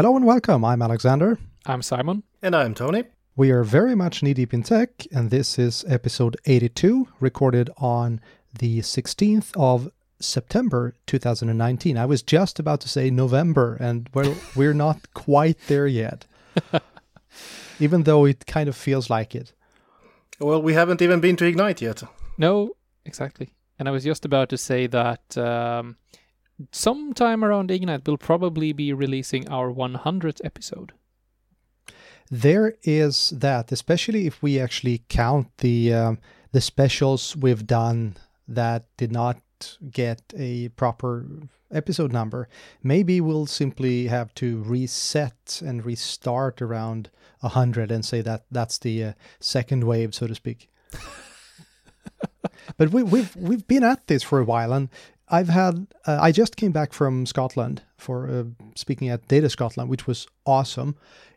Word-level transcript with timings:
Hello 0.00 0.16
and 0.16 0.24
welcome. 0.24 0.64
I'm 0.64 0.80
Alexander. 0.80 1.38
I'm 1.66 1.82
Simon. 1.82 2.22
And 2.40 2.56
I'm 2.56 2.72
Toni. 2.72 3.04
We 3.36 3.50
are 3.50 3.62
very 3.62 3.94
much 3.94 4.22
knee 4.22 4.32
deep 4.32 4.54
in 4.54 4.62
tech, 4.62 5.06
and 5.12 5.28
this 5.28 5.58
is 5.58 5.84
episode 5.86 6.38
82, 6.46 7.06
recorded 7.20 7.68
on 7.76 8.22
the 8.58 8.78
16th 8.78 9.52
of 9.58 9.90
September 10.18 10.94
2019. 11.06 11.98
I 11.98 12.06
was 12.06 12.22
just 12.22 12.58
about 12.58 12.80
to 12.80 12.88
say 12.88 13.10
November, 13.10 13.76
and 13.78 14.08
well, 14.14 14.34
we're 14.56 14.72
not 14.72 15.12
quite 15.12 15.58
there 15.66 15.86
yet, 15.86 16.24
even 17.78 18.04
though 18.04 18.24
it 18.24 18.46
kind 18.46 18.70
of 18.70 18.76
feels 18.76 19.10
like 19.10 19.34
it. 19.34 19.52
Well, 20.38 20.62
we 20.62 20.72
haven't 20.72 21.02
even 21.02 21.20
been 21.20 21.36
to 21.36 21.44
Ignite 21.44 21.82
yet. 21.82 22.04
No, 22.38 22.70
exactly. 23.04 23.52
And 23.78 23.86
I 23.86 23.92
was 23.92 24.04
just 24.04 24.24
about 24.24 24.48
to 24.48 24.56
say 24.56 24.86
that 24.86 25.36
um, 25.36 25.98
sometime 26.72 27.44
around 27.44 27.70
Ignite, 27.70 28.06
we'll 28.06 28.18
probably 28.18 28.72
be 28.72 28.92
releasing 28.92 29.48
our 29.48 29.70
100th 29.72 30.40
episode. 30.44 30.92
There 32.30 32.74
is 32.82 33.30
that, 33.30 33.72
especially 33.72 34.26
if 34.26 34.42
we 34.42 34.60
actually 34.60 35.02
count 35.08 35.48
the 35.58 35.92
um, 35.92 36.18
the 36.52 36.60
specials 36.60 37.36
we've 37.36 37.66
done 37.66 38.16
that 38.46 38.84
did 38.96 39.10
not 39.10 39.40
get 39.90 40.22
a 40.36 40.68
proper 40.70 41.26
episode 41.72 42.12
number. 42.12 42.48
Maybe 42.82 43.20
we'll 43.20 43.46
simply 43.46 44.06
have 44.08 44.34
to 44.34 44.62
reset 44.62 45.60
and 45.64 45.84
restart 45.84 46.62
around 46.62 47.10
100 47.40 47.90
and 47.90 48.04
say 48.04 48.20
that 48.22 48.44
that's 48.50 48.78
the 48.78 49.04
uh, 49.04 49.12
second 49.38 49.84
wave, 49.84 50.14
so 50.14 50.26
to 50.26 50.34
speak. 50.34 50.68
but 52.76 52.90
we, 52.90 53.02
we've 53.02 53.34
we've 53.36 53.66
been 53.66 53.84
at 53.84 54.06
this 54.06 54.22
for 54.22 54.40
a 54.40 54.44
while, 54.44 54.72
and 54.72 54.88
I've 55.30 55.48
had 55.48 55.86
uh, 56.06 56.18
I 56.20 56.32
just 56.32 56.56
came 56.56 56.72
back 56.72 56.92
from 56.92 57.24
Scotland 57.24 57.82
for 57.96 58.28
uh, 58.28 58.44
speaking 58.74 59.08
at 59.08 59.28
Data 59.28 59.48
Scotland, 59.48 59.88
which 59.88 60.06
was 60.06 60.26
awesome, 60.44 60.96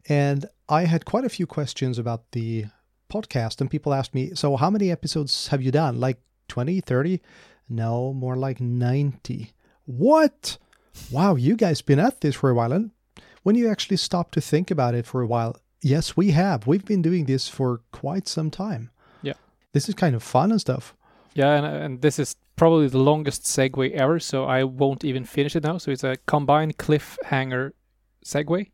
and 0.09 0.45
I 0.67 0.85
had 0.85 1.05
quite 1.05 1.25
a 1.25 1.29
few 1.29 1.45
questions 1.45 1.99
about 1.99 2.31
the 2.31 2.65
podcast, 3.11 3.61
and 3.61 3.69
people 3.69 3.93
asked 3.93 4.15
me, 4.15 4.31
"So 4.33 4.57
how 4.57 4.71
many 4.71 4.91
episodes 4.91 5.47
have 5.47 5.61
you 5.61 5.71
done? 5.71 5.99
Like 5.99 6.17
20, 6.47 6.81
30?" 6.81 7.21
No, 7.69 8.13
more 8.13 8.35
like 8.35 8.59
90. 8.59 9.51
What? 9.85 10.57
Wow, 11.11 11.35
you 11.35 11.55
guys 11.55 11.81
been 11.81 11.99
at 11.99 12.21
this 12.21 12.35
for 12.35 12.49
a 12.49 12.55
while, 12.55 12.71
and 12.71 12.91
when 13.43 13.55
you 13.55 13.69
actually 13.69 13.97
stop 13.97 14.31
to 14.31 14.41
think 14.41 14.71
about 14.71 14.95
it 14.95 15.05
for 15.05 15.21
a 15.21 15.27
while, 15.27 15.55
yes, 15.81 16.17
we 16.17 16.31
have. 16.31 16.65
We've 16.65 16.85
been 16.85 17.01
doing 17.01 17.25
this 17.25 17.47
for 17.47 17.81
quite 17.91 18.27
some 18.27 18.49
time. 18.49 18.89
Yeah, 19.21 19.33
this 19.73 19.87
is 19.87 19.95
kind 19.95 20.15
of 20.15 20.23
fun 20.23 20.51
and 20.51 20.59
stuff. 20.59 20.95
Yeah, 21.35 21.55
and, 21.55 21.65
and 21.65 22.01
this 22.01 22.19
is 22.19 22.35
probably 22.55 22.87
the 22.87 22.99
longest 22.99 23.43
segue 23.43 23.91
ever, 23.91 24.19
so 24.19 24.45
I 24.45 24.63
won't 24.63 25.03
even 25.03 25.25
finish 25.25 25.55
it 25.55 25.63
now. 25.63 25.77
So 25.77 25.91
it's 25.91 26.03
a 26.03 26.17
combined 26.25 26.77
cliffhanger 26.77 27.71
segue. 28.25 28.71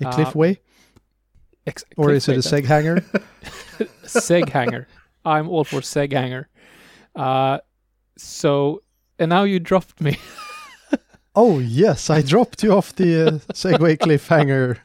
A 0.00 0.04
cliffway? 0.04 0.56
Uh, 0.56 0.60
ex- 1.66 1.84
or 1.96 2.12
is 2.12 2.28
it 2.28 2.36
a 2.36 2.40
seg 2.40 2.64
hanger? 2.64 2.96
seg 4.04 4.48
hanger. 4.48 4.88
I'm 5.24 5.48
all 5.48 5.64
for 5.64 5.80
seg 5.80 6.12
hanger. 6.12 6.48
Uh, 7.14 7.58
so, 8.18 8.82
and 9.18 9.28
now 9.28 9.44
you 9.44 9.60
dropped 9.60 10.00
me. 10.00 10.18
oh, 11.36 11.58
yes, 11.58 12.10
I 12.10 12.22
dropped 12.22 12.62
you 12.62 12.72
off 12.72 12.94
the 12.94 13.26
uh, 13.26 13.30
segue 13.52 13.98
cliffhanger. 13.98 14.78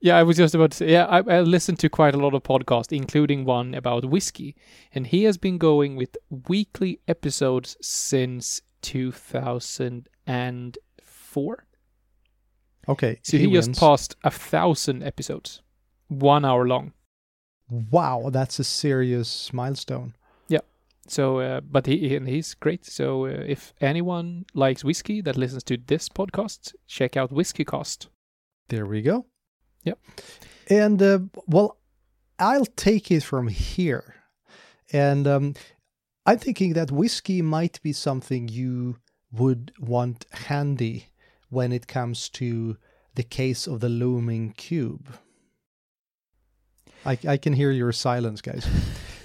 Yeah, 0.00 0.16
I 0.16 0.22
was 0.22 0.38
just 0.38 0.54
about 0.54 0.70
to 0.70 0.76
say, 0.78 0.92
yeah, 0.92 1.04
I, 1.06 1.18
I 1.18 1.40
listened 1.42 1.78
to 1.80 1.90
quite 1.90 2.14
a 2.14 2.18
lot 2.18 2.32
of 2.32 2.42
podcasts, 2.42 2.90
including 2.90 3.44
one 3.44 3.74
about 3.74 4.06
whiskey. 4.06 4.56
And 4.94 5.06
he 5.06 5.24
has 5.24 5.36
been 5.36 5.58
going 5.58 5.96
with 5.96 6.16
weekly 6.48 7.00
episodes 7.06 7.76
since 7.82 8.62
2004. 8.82 11.66
Okay. 12.88 13.20
So 13.22 13.36
he, 13.36 13.46
he 13.46 13.52
just 13.52 13.78
passed 13.78 14.16
a 14.24 14.30
thousand 14.30 15.02
episodes, 15.02 15.60
one 16.08 16.46
hour 16.46 16.66
long. 16.66 16.94
Wow, 17.68 18.30
that's 18.32 18.58
a 18.58 18.64
serious 18.64 19.52
milestone. 19.52 20.14
Yeah. 20.48 20.60
So, 21.06 21.40
uh, 21.40 21.60
but 21.60 21.84
he 21.86 22.16
and 22.16 22.26
he's 22.26 22.54
great. 22.54 22.86
So, 22.86 23.26
uh, 23.26 23.44
if 23.46 23.74
anyone 23.80 24.46
likes 24.54 24.82
whiskey 24.82 25.20
that 25.20 25.36
listens 25.36 25.62
to 25.64 25.76
this 25.76 26.08
podcast, 26.08 26.74
check 26.88 27.16
out 27.16 27.30
WhiskyCast. 27.30 28.08
There 28.68 28.86
we 28.86 29.02
go. 29.02 29.26
Yep. 29.84 29.98
And 30.68 31.02
uh, 31.02 31.20
well, 31.46 31.78
I'll 32.38 32.66
take 32.66 33.10
it 33.10 33.22
from 33.22 33.48
here. 33.48 34.14
And 34.92 35.26
um, 35.26 35.54
I'm 36.26 36.38
thinking 36.38 36.72
that 36.74 36.90
whiskey 36.90 37.42
might 37.42 37.80
be 37.82 37.92
something 37.92 38.48
you 38.48 38.96
would 39.32 39.72
want 39.78 40.26
handy 40.32 41.06
when 41.48 41.72
it 41.72 41.86
comes 41.86 42.28
to 42.30 42.76
the 43.14 43.22
case 43.22 43.66
of 43.66 43.80
the 43.80 43.88
looming 43.88 44.52
cube. 44.52 45.08
I, 47.04 47.18
I 47.26 47.36
can 47.36 47.52
hear 47.52 47.70
your 47.70 47.92
silence, 47.92 48.40
guys. 48.40 48.66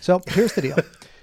So 0.02 0.22
here's 0.28 0.54
the 0.54 0.62
deal. 0.62 0.78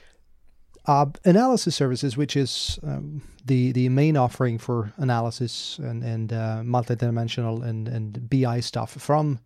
Uh, 0.85 1.07
analysis 1.25 1.77
services, 1.77 2.17
which 2.17 2.37
is 2.37 2.79
um, 2.83 3.23
the 3.45 3.71
the 3.71 3.89
main 3.89 4.17
offering 4.17 4.59
for 4.59 4.93
analysis 4.97 5.79
and 5.79 6.03
and 6.03 6.33
uh, 6.33 6.61
multidimensional 6.65 7.65
and 7.65 7.87
and 7.87 8.29
BI 8.29 8.59
stuff 8.59 8.91
from 8.91 9.39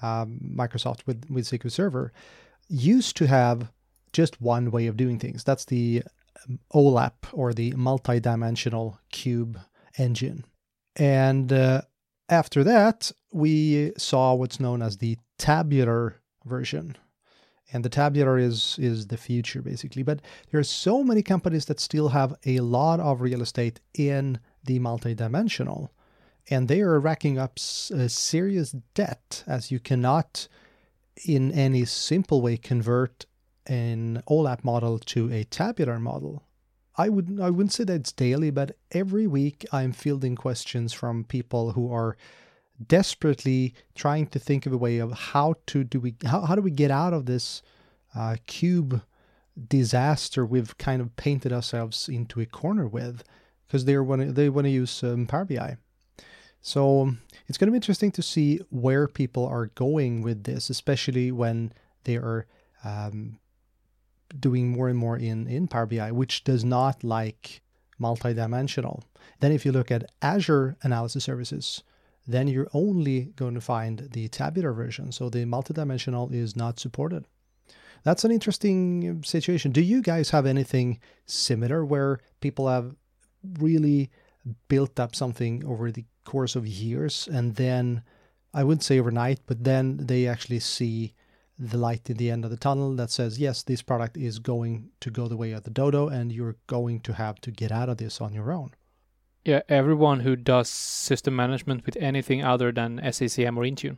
um, 0.00 0.40
Microsoft 0.56 1.00
with 1.06 1.28
with 1.28 1.46
SQL 1.46 1.70
Server, 1.70 2.12
used 2.68 3.18
to 3.18 3.26
have 3.26 3.70
just 4.14 4.40
one 4.40 4.70
way 4.70 4.86
of 4.86 4.96
doing 4.96 5.18
things. 5.18 5.44
That's 5.44 5.66
the 5.66 6.04
um, 6.48 6.58
OLAP 6.72 7.12
or 7.34 7.52
the 7.52 7.72
multidimensional 7.72 8.96
cube 9.12 9.58
engine, 9.98 10.46
and 10.96 11.52
uh, 11.52 11.82
after 12.30 12.64
that 12.64 13.12
we 13.30 13.92
saw 13.98 14.32
what's 14.32 14.58
known 14.58 14.80
as 14.80 14.96
the 14.96 15.18
tabular 15.38 16.16
version 16.46 16.96
and 17.72 17.84
the 17.84 17.88
tabular 17.88 18.38
is 18.38 18.76
is 18.78 19.08
the 19.08 19.16
future 19.16 19.62
basically 19.62 20.02
but 20.02 20.20
there 20.50 20.60
are 20.60 20.64
so 20.64 21.04
many 21.04 21.22
companies 21.22 21.66
that 21.66 21.80
still 21.80 22.08
have 22.08 22.34
a 22.46 22.60
lot 22.60 23.00
of 23.00 23.20
real 23.20 23.42
estate 23.42 23.80
in 23.94 24.38
the 24.64 24.78
multidimensional 24.78 25.88
and 26.50 26.68
they 26.68 26.80
are 26.80 26.98
racking 26.98 27.38
up 27.38 27.58
a 27.90 28.04
uh, 28.04 28.08
serious 28.08 28.72
debt 28.94 29.44
as 29.46 29.70
you 29.70 29.78
cannot 29.78 30.48
in 31.24 31.52
any 31.52 31.84
simple 31.84 32.40
way 32.40 32.56
convert 32.56 33.26
an 33.66 34.22
OLAP 34.28 34.64
model 34.64 34.98
to 34.98 35.30
a 35.32 35.44
tabular 35.44 35.98
model. 35.98 36.42
I 36.96 37.08
would 37.08 37.38
I 37.40 37.50
wouldn't 37.50 37.72
say 37.72 37.84
that 37.84 37.94
it's 37.94 38.12
daily, 38.12 38.50
but 38.50 38.76
every 38.90 39.26
week 39.26 39.66
I'm 39.72 39.92
fielding 39.92 40.36
questions 40.36 40.92
from 40.92 41.24
people 41.24 41.72
who 41.72 41.92
are 41.92 42.16
desperately 42.86 43.74
trying 43.94 44.26
to 44.28 44.38
think 44.38 44.66
of 44.66 44.72
a 44.72 44.78
way 44.78 44.98
of 44.98 45.12
how 45.12 45.54
to 45.66 45.84
do 45.84 45.98
we 46.00 46.14
how, 46.24 46.42
how 46.42 46.54
do 46.54 46.62
we 46.62 46.70
get 46.70 46.90
out 46.90 47.12
of 47.12 47.26
this 47.26 47.62
uh, 48.14 48.36
cube 48.46 49.02
disaster 49.68 50.46
we've 50.46 50.78
kind 50.78 51.02
of 51.02 51.16
painted 51.16 51.52
ourselves 51.52 52.08
into 52.08 52.40
a 52.40 52.46
corner 52.46 52.86
with 52.86 53.24
because 53.66 53.84
they 53.84 53.98
want 53.98 54.34
they 54.34 54.48
want 54.48 54.64
to 54.64 54.70
use 54.70 55.02
um, 55.02 55.26
Power 55.26 55.44
BI. 55.44 55.76
So 56.60 57.14
it's 57.46 57.58
going 57.58 57.68
to 57.68 57.72
be 57.72 57.76
interesting 57.76 58.10
to 58.12 58.22
see 58.22 58.60
where 58.70 59.06
people 59.06 59.46
are 59.46 59.66
going 59.66 60.22
with 60.22 60.44
this, 60.44 60.70
especially 60.70 61.30
when 61.30 61.72
they 62.04 62.16
are 62.16 62.46
um, 62.84 63.38
doing 64.38 64.70
more 64.70 64.88
and 64.88 64.98
more 64.98 65.16
in 65.16 65.46
in 65.46 65.68
Power 65.68 65.86
BI, 65.86 66.10
which 66.12 66.44
does 66.44 66.64
not 66.64 67.04
like 67.04 67.60
multidimensional. 68.00 69.02
Then 69.40 69.52
if 69.52 69.66
you 69.66 69.72
look 69.72 69.90
at 69.90 70.10
Azure 70.22 70.76
analysis 70.82 71.24
services, 71.24 71.82
then 72.28 72.46
you're 72.46 72.68
only 72.74 73.32
going 73.36 73.54
to 73.54 73.60
find 73.60 74.10
the 74.12 74.28
tabular 74.28 74.72
version. 74.72 75.10
So 75.10 75.30
the 75.30 75.44
multidimensional 75.46 76.32
is 76.32 76.54
not 76.54 76.78
supported. 76.78 77.24
That's 78.04 78.24
an 78.24 78.30
interesting 78.30 79.08
um, 79.10 79.24
situation. 79.24 79.72
Do 79.72 79.80
you 79.80 80.02
guys 80.02 80.30
have 80.30 80.46
anything 80.46 81.00
similar 81.26 81.84
where 81.84 82.20
people 82.40 82.68
have 82.68 82.94
really 83.58 84.10
built 84.68 85.00
up 85.00 85.14
something 85.14 85.64
over 85.66 85.90
the 85.90 86.04
course 86.24 86.54
of 86.54 86.66
years 86.66 87.28
and 87.32 87.56
then 87.56 88.02
I 88.54 88.64
wouldn't 88.64 88.84
say 88.84 88.98
overnight, 88.98 89.40
but 89.46 89.64
then 89.64 89.98
they 89.98 90.26
actually 90.26 90.60
see 90.60 91.14
the 91.58 91.76
light 91.76 92.08
in 92.08 92.16
the 92.16 92.30
end 92.30 92.44
of 92.44 92.50
the 92.50 92.56
tunnel 92.56 92.94
that 92.96 93.10
says, 93.10 93.38
yes, 93.38 93.62
this 93.62 93.82
product 93.82 94.16
is 94.16 94.38
going 94.38 94.90
to 95.00 95.10
go 95.10 95.26
the 95.26 95.36
way 95.36 95.52
of 95.52 95.64
the 95.64 95.70
dodo 95.70 96.08
and 96.08 96.32
you're 96.32 96.56
going 96.66 97.00
to 97.00 97.14
have 97.14 97.40
to 97.40 97.50
get 97.50 97.72
out 97.72 97.88
of 97.88 97.96
this 97.96 98.20
on 98.20 98.32
your 98.32 98.52
own. 98.52 98.70
Yeah, 99.48 99.62
everyone 99.70 100.20
who 100.20 100.36
does 100.36 100.68
system 100.68 101.34
management 101.34 101.86
with 101.86 101.96
anything 101.96 102.44
other 102.44 102.70
than 102.70 103.00
SCCM 103.00 103.56
or 103.56 103.62
Intune. 103.62 103.96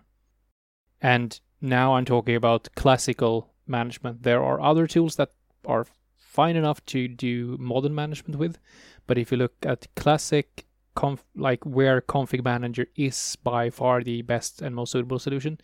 And 1.03 1.41
now 1.61 1.95
I'm 1.95 2.05
talking 2.05 2.37
about 2.37 2.69
classical 2.77 3.53
management. 3.67 4.23
There 4.23 4.41
are 4.45 4.61
other 4.61 4.87
tools 4.87 5.17
that 5.17 5.33
are 5.67 5.87
fine 6.17 6.55
enough 6.55 6.87
to 6.87 7.09
do 7.09 7.57
modern 7.59 7.97
management 7.97 8.39
with, 8.39 8.61
but 9.09 9.19
if 9.19 9.33
you 9.33 9.39
look 9.39 9.55
at 9.65 9.93
classic 9.97 10.67
conf- 10.95 11.25
like 11.35 11.67
where 11.67 12.01
config 12.01 12.45
manager 12.45 12.87
is 12.95 13.37
by 13.43 13.71
far 13.71 14.05
the 14.05 14.23
best 14.23 14.63
and 14.63 14.73
most 14.77 14.93
suitable 14.93 15.19
solution, 15.19 15.59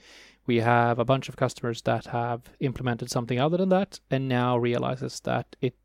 we 0.46 0.56
have 0.56 0.98
a 0.98 1.04
bunch 1.04 1.28
of 1.28 1.36
customers 1.36 1.82
that 1.82 2.06
have 2.06 2.50
implemented 2.58 3.08
something 3.08 3.38
other 3.38 3.58
than 3.58 3.68
that 3.68 4.00
and 4.10 4.28
now 4.28 4.58
realizes 4.58 5.20
that 5.20 5.54
it 5.60 5.76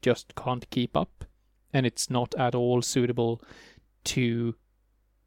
just 0.00 0.36
can't 0.36 0.70
keep 0.70 0.96
up 0.96 1.24
and 1.72 1.86
it's 1.86 2.10
not 2.10 2.34
at 2.36 2.54
all 2.54 2.82
suitable 2.82 3.42
to 4.04 4.54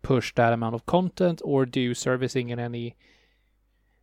push 0.01 0.33
that 0.35 0.53
amount 0.53 0.75
of 0.75 0.85
content 0.85 1.41
or 1.43 1.65
do 1.65 1.93
servicing 1.93 2.49
in 2.49 2.59
any 2.59 2.95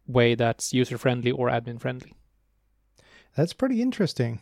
way 0.06 0.34
that's 0.34 0.72
user 0.72 0.98
friendly 0.98 1.30
or 1.30 1.48
admin 1.48 1.80
friendly. 1.80 2.14
That's 3.36 3.52
pretty 3.52 3.80
interesting. 3.80 4.40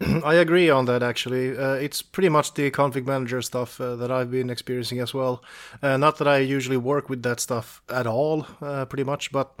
I 0.24 0.34
agree 0.34 0.70
on 0.70 0.86
that 0.86 1.02
actually. 1.02 1.56
Uh, 1.56 1.74
it's 1.74 2.02
pretty 2.02 2.28
much 2.28 2.54
the 2.54 2.70
config 2.70 3.06
manager 3.06 3.42
stuff 3.42 3.80
uh, 3.80 3.96
that 3.96 4.10
I've 4.10 4.30
been 4.30 4.50
experiencing 4.50 5.00
as 5.00 5.12
well. 5.12 5.42
Uh, 5.82 5.96
not 5.96 6.18
that 6.18 6.28
I 6.28 6.38
usually 6.38 6.76
work 6.76 7.08
with 7.08 7.22
that 7.22 7.40
stuff 7.40 7.82
at 7.88 8.06
all, 8.06 8.46
uh, 8.62 8.86
pretty 8.86 9.04
much, 9.04 9.30
but 9.32 9.52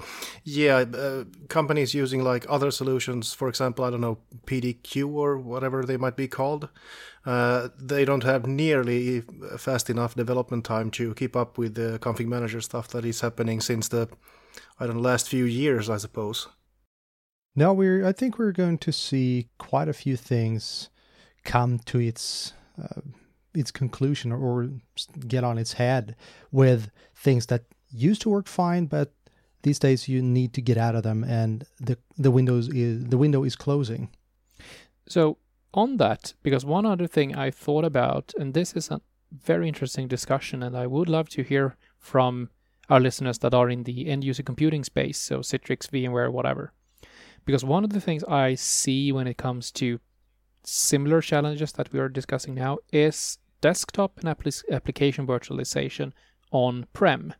yeah, 0.42 0.76
uh, 0.76 1.24
companies 1.48 1.94
using 1.94 2.22
like 2.22 2.46
other 2.48 2.70
solutions, 2.70 3.34
for 3.34 3.48
example, 3.48 3.84
I 3.84 3.90
don't 3.90 4.00
know, 4.00 4.18
PDQ 4.46 5.12
or 5.12 5.38
whatever 5.38 5.84
they 5.84 5.96
might 5.96 6.16
be 6.16 6.28
called, 6.28 6.68
uh, 7.26 7.68
they 7.78 8.04
don't 8.04 8.24
have 8.24 8.46
nearly 8.46 9.22
fast 9.56 9.88
enough 9.88 10.14
development 10.14 10.64
time 10.64 10.90
to 10.92 11.14
keep 11.14 11.34
up 11.34 11.56
with 11.56 11.74
the 11.74 11.98
config 12.00 12.26
manager 12.26 12.60
stuff 12.60 12.88
that 12.88 13.04
is 13.04 13.20
happening 13.20 13.60
since 13.60 13.88
the, 13.88 14.08
I 14.78 14.86
don't 14.86 14.96
know, 14.96 15.02
last 15.02 15.28
few 15.28 15.44
years, 15.44 15.88
I 15.88 15.96
suppose. 15.96 16.48
No, 17.56 17.72
we're. 17.72 18.04
I 18.04 18.12
think 18.12 18.38
we're 18.38 18.52
going 18.52 18.78
to 18.78 18.92
see 18.92 19.48
quite 19.58 19.88
a 19.88 19.92
few 19.92 20.16
things 20.16 20.90
come 21.44 21.78
to 21.86 22.00
its 22.00 22.52
uh, 22.82 23.00
its 23.54 23.70
conclusion 23.70 24.32
or, 24.32 24.38
or 24.38 24.70
get 25.28 25.44
on 25.44 25.56
its 25.56 25.74
head 25.74 26.16
with 26.50 26.90
things 27.14 27.46
that 27.46 27.62
used 27.90 28.22
to 28.22 28.28
work 28.28 28.48
fine, 28.48 28.86
but 28.86 29.12
these 29.62 29.78
days 29.78 30.08
you 30.08 30.20
need 30.20 30.52
to 30.54 30.60
get 30.60 30.76
out 30.76 30.96
of 30.96 31.04
them, 31.04 31.22
and 31.22 31.64
the 31.80 31.96
the 32.18 32.32
windows 32.32 32.68
is 32.68 33.04
the 33.04 33.18
window 33.18 33.44
is 33.44 33.54
closing. 33.56 34.10
So 35.06 35.38
on 35.74 35.98
that, 35.98 36.34
because 36.42 36.64
one 36.64 36.86
other 36.86 37.06
thing 37.06 37.34
I 37.34 37.50
thought 37.50 37.84
about, 37.84 38.32
and 38.38 38.54
this 38.54 38.72
is 38.74 38.90
a 38.90 39.00
very 39.32 39.68
interesting 39.68 40.08
discussion, 40.08 40.62
and 40.62 40.76
I 40.76 40.86
would 40.86 41.08
love 41.08 41.28
to 41.30 41.42
hear 41.42 41.76
from 41.98 42.50
our 42.88 43.00
listeners 43.00 43.38
that 43.38 43.54
are 43.54 43.68
in 43.70 43.84
the 43.84 44.06
end 44.06 44.24
user 44.24 44.42
computing 44.42 44.84
space, 44.84 45.18
so 45.18 45.38
Citrix, 45.40 45.88
VMware, 45.88 46.30
whatever 46.30 46.72
because 47.44 47.64
one 47.64 47.84
of 47.84 47.90
the 47.90 48.00
things 48.00 48.24
I 48.24 48.54
see 48.54 49.12
when 49.12 49.26
it 49.26 49.36
comes 49.36 49.70
to 49.72 50.00
similar 50.62 51.20
challenges 51.20 51.72
that 51.72 51.92
we 51.92 51.98
are 51.98 52.08
discussing 52.08 52.54
now 52.54 52.78
is 52.92 53.38
desktop 53.60 54.18
and 54.18 54.28
apl- 54.28 54.62
application 54.70 55.26
virtualization 55.26 56.12
on 56.50 56.86
prem. 56.92 57.34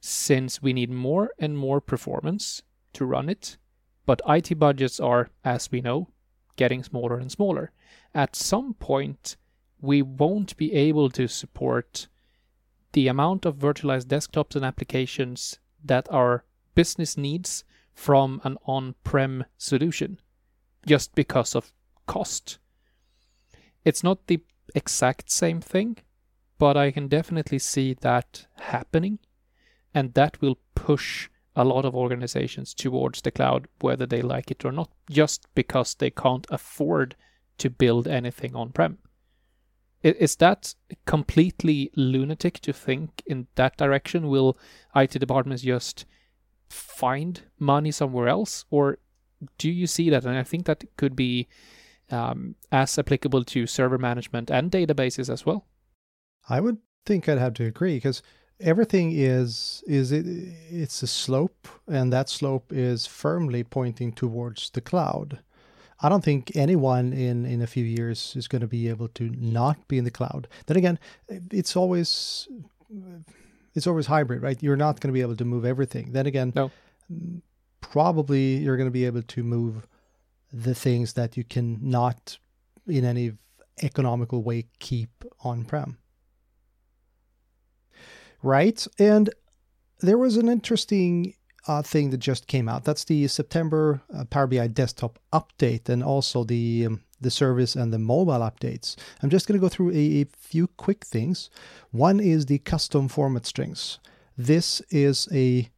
Since 0.00 0.62
we 0.62 0.72
need 0.72 0.90
more 0.90 1.30
and 1.38 1.56
more 1.56 1.80
performance 1.80 2.62
to 2.92 3.06
run 3.06 3.28
it, 3.28 3.56
but 4.04 4.20
IT 4.28 4.58
budgets 4.58 5.00
are, 5.00 5.30
as 5.44 5.70
we 5.72 5.80
know, 5.80 6.08
getting 6.56 6.82
smaller 6.82 7.18
and 7.18 7.30
smaller. 7.30 7.70
At 8.14 8.34
some 8.34 8.74
point, 8.74 9.36
we 9.80 10.02
won't 10.02 10.56
be 10.56 10.72
able 10.72 11.10
to 11.10 11.28
support 11.28 12.08
the 12.92 13.08
amount 13.08 13.44
of 13.44 13.56
virtualized 13.56 14.06
desktops 14.06 14.56
and 14.56 14.64
applications 14.64 15.58
that 15.84 16.10
our 16.10 16.44
business 16.74 17.16
needs 17.16 17.64
from 17.92 18.40
an 18.44 18.56
on 18.66 18.94
prem 19.04 19.44
solution 19.58 20.18
just 20.86 21.14
because 21.14 21.54
of 21.54 21.72
cost. 22.06 22.58
It's 23.84 24.02
not 24.02 24.26
the 24.26 24.40
exact 24.74 25.30
same 25.30 25.60
thing, 25.60 25.98
but 26.58 26.76
I 26.76 26.90
can 26.90 27.08
definitely 27.08 27.58
see 27.58 27.94
that 28.00 28.46
happening, 28.56 29.18
and 29.94 30.14
that 30.14 30.40
will 30.40 30.58
push 30.74 31.28
a 31.56 31.64
lot 31.64 31.86
of 31.86 31.96
organizations 31.96 32.74
towards 32.74 33.22
the 33.22 33.30
cloud, 33.30 33.66
whether 33.80 34.06
they 34.06 34.22
like 34.22 34.50
it 34.50 34.64
or 34.64 34.70
not, 34.70 34.90
just 35.10 35.46
because 35.54 35.94
they 35.94 36.10
can't 36.10 36.46
afford 36.50 37.16
to 37.58 37.70
build 37.70 38.06
anything 38.06 38.54
on 38.54 38.70
prem. 38.70 38.98
Is 40.02 40.36
that 40.36 40.74
completely 41.06 41.90
lunatic 41.96 42.60
to 42.60 42.72
think 42.72 43.22
in 43.26 43.46
that 43.56 43.76
direction? 43.78 44.28
Will 44.28 44.58
IT 44.94 45.12
departments 45.12 45.62
just 45.62 46.04
find 46.68 47.42
money 47.58 47.90
somewhere 47.90 48.28
else, 48.28 48.66
or 48.70 48.98
do 49.56 49.70
you 49.70 49.86
see 49.86 50.10
that? 50.10 50.24
And 50.24 50.36
I 50.36 50.44
think 50.44 50.66
that 50.66 50.84
could 50.96 51.16
be 51.16 51.48
um, 52.10 52.54
as 52.70 52.98
applicable 52.98 53.44
to 53.44 53.66
server 53.66 53.98
management 53.98 54.50
and 54.50 54.70
databases 54.70 55.32
as 55.32 55.46
well. 55.46 55.66
I 56.48 56.60
would 56.60 56.78
think 57.04 57.28
I'd 57.28 57.38
have 57.38 57.54
to 57.54 57.64
agree 57.64 57.96
because 57.96 58.22
everything 58.60 59.12
is 59.12 59.82
is 59.86 60.12
it 60.12 60.26
it's 60.26 61.02
a 61.02 61.06
slope, 61.06 61.68
and 61.86 62.12
that 62.12 62.28
slope 62.28 62.72
is 62.72 63.06
firmly 63.06 63.64
pointing 63.64 64.12
towards 64.12 64.70
the 64.70 64.80
cloud. 64.80 65.40
I 66.00 66.08
don't 66.08 66.24
think 66.24 66.54
anyone 66.54 67.12
in 67.12 67.46
in 67.46 67.62
a 67.62 67.66
few 67.66 67.84
years 67.84 68.34
is 68.36 68.48
going 68.48 68.60
to 68.60 68.68
be 68.68 68.88
able 68.88 69.08
to 69.08 69.30
not 69.30 69.88
be 69.88 69.98
in 69.98 70.04
the 70.04 70.10
cloud. 70.10 70.48
Then 70.66 70.76
again, 70.76 70.98
it's 71.28 71.76
always 71.76 72.48
it's 73.74 73.86
always 73.86 74.06
hybrid, 74.06 74.42
right? 74.42 74.62
You're 74.62 74.76
not 74.76 75.00
going 75.00 75.12
to 75.12 75.14
be 75.14 75.22
able 75.22 75.36
to 75.36 75.44
move 75.44 75.64
everything. 75.64 76.12
Then 76.12 76.26
again, 76.26 76.52
no. 76.54 76.70
probably 77.80 78.56
you're 78.56 78.76
going 78.76 78.88
to 78.88 78.92
be 78.92 79.06
able 79.06 79.22
to 79.22 79.42
move 79.42 79.86
the 80.52 80.74
things 80.74 81.14
that 81.14 81.36
you 81.36 81.44
can 81.44 81.78
not 81.82 82.38
in 82.86 83.04
any 83.04 83.32
economical 83.82 84.42
way 84.42 84.64
keep 84.78 85.24
on 85.42 85.64
prem. 85.64 85.98
Right? 88.42 88.86
And 88.98 89.30
there 90.00 90.18
was 90.18 90.36
an 90.36 90.48
interesting 90.48 91.34
uh, 91.66 91.82
thing 91.82 92.10
that 92.10 92.18
just 92.18 92.46
came 92.46 92.68
out. 92.68 92.84
That's 92.84 93.04
the 93.04 93.26
September 93.28 94.00
uh, 94.14 94.24
Power 94.24 94.46
BI 94.46 94.68
desktop 94.68 95.18
update 95.32 95.88
and 95.88 96.02
also 96.02 96.44
the 96.44 96.86
um, 96.86 97.02
the 97.20 97.30
service 97.30 97.74
and 97.74 97.92
the 97.92 97.98
mobile 97.98 98.40
updates. 98.40 98.94
I'm 99.22 99.30
just 99.30 99.48
going 99.48 99.58
to 99.58 99.64
go 99.64 99.70
through 99.70 99.92
a, 99.92 100.20
a, 100.20 100.26
few 100.36 100.66
quick 100.66 101.02
things. 101.02 101.48
One 101.90 102.20
is 102.20 102.44
the 102.44 102.58
custom 102.58 103.08
format 103.08 103.46
strings. 103.46 103.98
This 104.36 104.82
is 104.90 105.26
a 105.32 105.70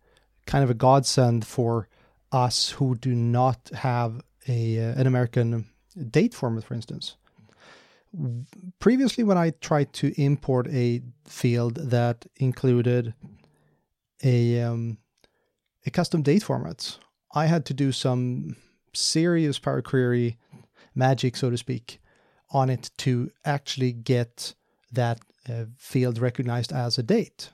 kind 0.46 0.64
of 0.64 0.70
a 0.70 0.74
godsend 0.74 1.46
for 1.46 1.88
us 2.32 2.70
who 2.70 2.96
do 2.96 3.14
not 3.14 3.70
have 3.72 4.20
a 4.48 4.80
uh, 4.80 5.00
an 5.00 5.06
American 5.06 5.66
date 6.10 6.34
format, 6.34 6.64
for 6.64 6.74
instance. 6.74 7.16
Previously, 8.80 9.24
when 9.24 9.38
I 9.38 9.50
tried 9.50 9.92
to 9.94 10.12
import 10.20 10.66
a 10.68 11.02
field 11.26 11.74
that 11.76 12.26
included 12.36 13.14
a 14.22 14.60
um, 14.62 14.98
a 15.86 15.90
custom 15.90 16.22
date 16.22 16.42
format, 16.42 16.98
I 17.34 17.46
had 17.46 17.64
to 17.66 17.74
do 17.74 17.92
some 17.92 18.56
serious 18.92 19.58
Power 19.58 19.82
Query 19.82 20.36
magic, 20.94 21.36
so 21.36 21.50
to 21.50 21.56
speak, 21.56 22.00
on 22.50 22.70
it 22.70 22.90
to 22.98 23.30
actually 23.44 23.92
get 23.92 24.54
that 24.92 25.20
uh, 25.48 25.66
field 25.76 26.18
recognized 26.18 26.72
as 26.72 26.98
a 26.98 27.02
date. 27.02 27.50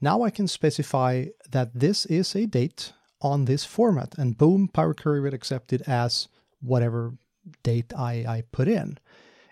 Now 0.00 0.22
I 0.22 0.30
can 0.30 0.48
specify 0.48 1.26
that 1.50 1.70
this 1.74 2.04
is 2.06 2.34
a 2.34 2.46
date 2.46 2.92
on 3.20 3.46
this 3.46 3.64
format, 3.64 4.14
and 4.18 4.36
boom, 4.36 4.68
Power 4.68 4.92
Query 4.92 5.20
will 5.20 5.34
accept 5.34 5.72
it 5.72 5.82
as 5.88 6.28
whatever 6.60 7.14
date 7.62 7.92
I, 7.96 8.24
I 8.26 8.42
put 8.52 8.68
in. 8.68 8.98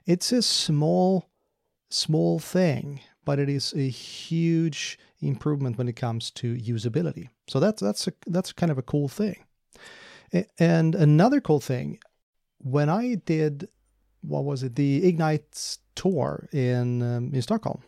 It's 0.07 0.33
a 0.33 0.43
small, 0.43 1.29
small 1.91 2.39
thing, 2.39 3.01
but 3.25 3.39
it 3.39 3.49
is 3.49 3.73
a 3.75 3.89
huge 3.89 4.99
improvement 5.21 5.79
when 5.79 5.89
it 5.89 5.97
comes 5.97 6.31
to 6.33 6.55
usability. 6.57 7.29
So 7.49 7.61
that's 7.61 7.81
that's 7.81 8.09
a, 8.09 8.13
that's 8.27 8.53
kind 8.53 8.73
of 8.73 8.79
a 8.79 8.83
cool 8.83 9.09
thing. 9.09 9.45
And 10.59 10.95
another 10.95 11.41
cool 11.41 11.61
thing, 11.61 11.99
when 12.59 12.89
I 12.89 13.17
did 13.17 13.69
what 14.23 14.45
was 14.45 14.63
it 14.63 14.77
the 14.77 15.07
Ignite 15.07 15.79
tour 15.95 16.49
in 16.53 17.03
um, 17.03 17.35
in 17.35 17.43
Stockholm, 17.43 17.83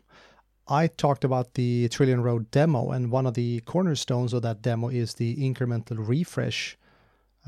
I 0.68 0.86
talked 0.86 1.24
about 1.24 1.54
the 1.54 1.88
Trillion 1.88 2.22
Row 2.22 2.40
demo, 2.40 2.90
and 2.90 3.10
one 3.10 3.26
of 3.26 3.34
the 3.34 3.60
cornerstones 3.60 4.32
of 4.32 4.42
that 4.42 4.62
demo 4.62 4.88
is 4.88 5.14
the 5.14 5.36
incremental 5.36 5.96
refresh 5.98 6.78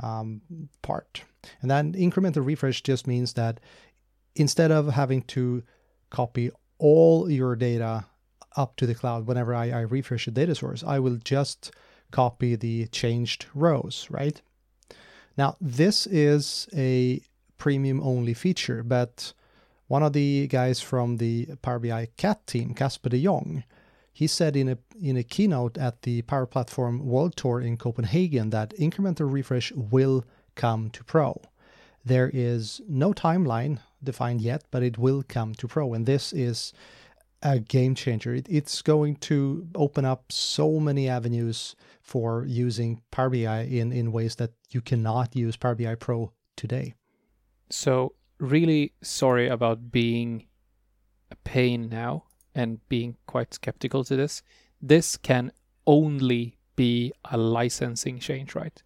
um, 0.03 0.43
part. 0.83 1.23
And 1.63 1.71
that 1.71 1.85
incremental 1.93 2.45
refresh 2.45 2.83
just 2.83 3.07
means 3.07 3.35
that 3.35 3.61
instead 4.37 4.71
of 4.71 4.89
having 4.89 5.23
to 5.23 5.63
copy 6.11 6.51
all 6.79 7.31
your 7.31 7.57
data 7.57 8.07
up 8.57 8.77
to 8.77 8.87
the 8.87 8.95
cloud 8.95 9.27
whenever 9.27 9.55
I, 9.55 9.71
I 9.71 9.81
refresh 9.81 10.27
a 10.27 10.31
data 10.31 10.55
source, 10.55 10.83
I 10.83 10.99
will 10.99 11.17
just 11.17 11.73
copy 12.11 12.55
the 12.57 12.87
changed 12.89 13.47
rows, 13.55 14.07
right? 14.11 14.41
Now, 15.37 15.57
this 15.61 16.07
is 16.07 16.69
a 16.75 17.21
premium 17.59 18.01
only 18.03 18.35
feature, 18.35 18.83
but 18.83 19.33
one 19.89 20.03
of 20.03 20.13
the 20.13 20.47
guys 20.47 20.81
from 20.81 21.19
the 21.19 21.47
Power 21.63 21.79
BI 21.79 22.09
CAT 22.17 22.47
team, 22.47 22.75
Kasper 22.75 23.09
de 23.09 23.23
Jonge, 23.23 23.65
he 24.13 24.27
said 24.27 24.57
in 24.57 24.69
a 24.71 24.79
in 25.01 25.19
a 25.19 25.23
keynote 25.23 25.77
at 25.77 26.03
the 26.03 26.23
Power 26.23 26.47
Platform 26.47 27.05
World 27.05 27.37
Tour 27.37 27.61
in 27.61 27.77
Copenhagen 27.77 28.49
that 28.49 28.71
incremental 28.79 29.31
refresh 29.31 29.73
will 29.73 30.25
come 30.55 30.89
to 30.91 31.05
Pro. 31.05 31.39
There 32.03 32.31
is 32.33 32.81
no 32.89 33.13
timeline 33.13 33.79
defined 34.03 34.41
yet, 34.41 34.65
but 34.71 34.83
it 34.83 34.99
will 34.99 35.23
come 35.27 35.55
to 35.55 35.69
Pro, 35.69 35.95
and 35.95 36.07
this 36.07 36.33
is 36.33 36.73
a 37.43 37.59
game 37.59 37.95
changer. 37.95 38.35
It, 38.35 38.47
it's 38.49 38.83
going 38.83 39.17
to 39.17 39.69
open 39.75 40.05
up 40.05 40.33
so 40.33 40.81
many 40.81 41.09
avenues 41.09 41.77
for 42.03 42.45
using 42.47 43.03
Power 43.11 43.31
BI 43.31 43.63
in, 43.63 43.93
in 43.93 44.13
ways 44.13 44.37
that 44.37 44.53
you 44.71 44.81
cannot 44.81 45.37
use 45.37 45.57
Power 45.57 45.75
BI 45.75 45.95
Pro 45.97 46.33
today. 46.57 46.95
So, 47.71 48.15
really 48.39 48.93
sorry 49.03 49.49
about 49.49 49.91
being 49.91 50.47
a 51.31 51.37
pain 51.37 51.89
now 51.89 52.25
and 52.55 52.87
being 52.89 53.17
quite 53.27 53.55
skeptical 53.55 54.05
to 54.05 54.17
this, 54.17 54.43
this 54.81 55.17
can 55.17 55.53
only 55.87 56.59
be 56.75 57.13
a 57.25 57.37
licensing 57.37 58.19
change, 58.19 58.55
right? 58.55 58.83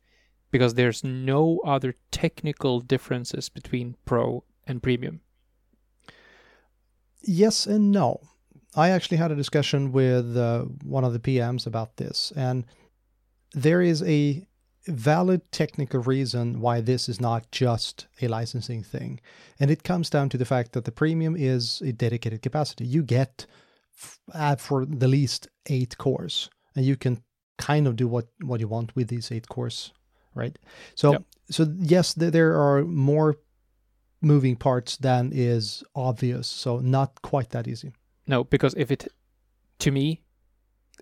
Because 0.50 0.74
there's 0.74 1.04
no 1.04 1.60
other 1.64 1.94
technical 2.10 2.80
differences 2.80 3.48
between 3.48 3.96
Pro 4.04 4.44
and 4.70 4.82
Premium. 4.82 5.20
Yes 7.22 7.66
and 7.66 7.90
no. 7.90 8.20
I 8.74 8.90
actually 8.90 9.16
had 9.16 9.32
a 9.32 9.36
discussion 9.36 9.92
with 9.92 10.36
uh, 10.36 10.62
one 10.84 11.04
of 11.04 11.12
the 11.12 11.18
PMs 11.18 11.66
about 11.66 11.96
this, 11.96 12.32
and 12.36 12.64
there 13.52 13.82
is 13.82 14.02
a 14.04 14.46
valid 14.86 15.42
technical 15.52 16.00
reason 16.00 16.60
why 16.60 16.80
this 16.80 17.08
is 17.08 17.20
not 17.20 17.50
just 17.50 18.06
a 18.22 18.28
licensing 18.28 18.82
thing. 18.82 19.20
And 19.58 19.70
it 19.70 19.82
comes 19.82 20.08
down 20.08 20.28
to 20.30 20.38
the 20.38 20.44
fact 20.44 20.72
that 20.72 20.84
the 20.84 20.92
premium 20.92 21.36
is 21.36 21.82
a 21.82 21.92
dedicated 21.92 22.42
capacity. 22.42 22.86
You 22.86 23.02
get 23.02 23.46
f- 24.00 24.60
for 24.60 24.86
the 24.86 25.08
least 25.08 25.48
eight 25.66 25.98
cores, 25.98 26.48
and 26.74 26.86
you 26.86 26.96
can 26.96 27.22
kind 27.58 27.86
of 27.86 27.96
do 27.96 28.08
what, 28.08 28.28
what 28.42 28.60
you 28.60 28.68
want 28.68 28.94
with 28.96 29.08
these 29.08 29.30
eight 29.30 29.48
cores, 29.48 29.92
right? 30.34 30.58
So, 30.94 31.12
yep. 31.12 31.24
so 31.50 31.66
yes, 31.78 32.14
th- 32.14 32.32
there 32.32 32.54
are 32.54 32.84
more 32.84 33.36
moving 34.20 34.56
parts 34.56 34.96
than 34.96 35.30
is 35.32 35.82
obvious. 35.94 36.46
So, 36.46 36.78
not 36.78 37.22
quite 37.22 37.50
that 37.50 37.66
easy. 37.66 37.92
No, 38.26 38.44
because 38.44 38.74
if 38.76 38.90
it, 38.90 39.08
to 39.80 39.90
me, 39.90 40.22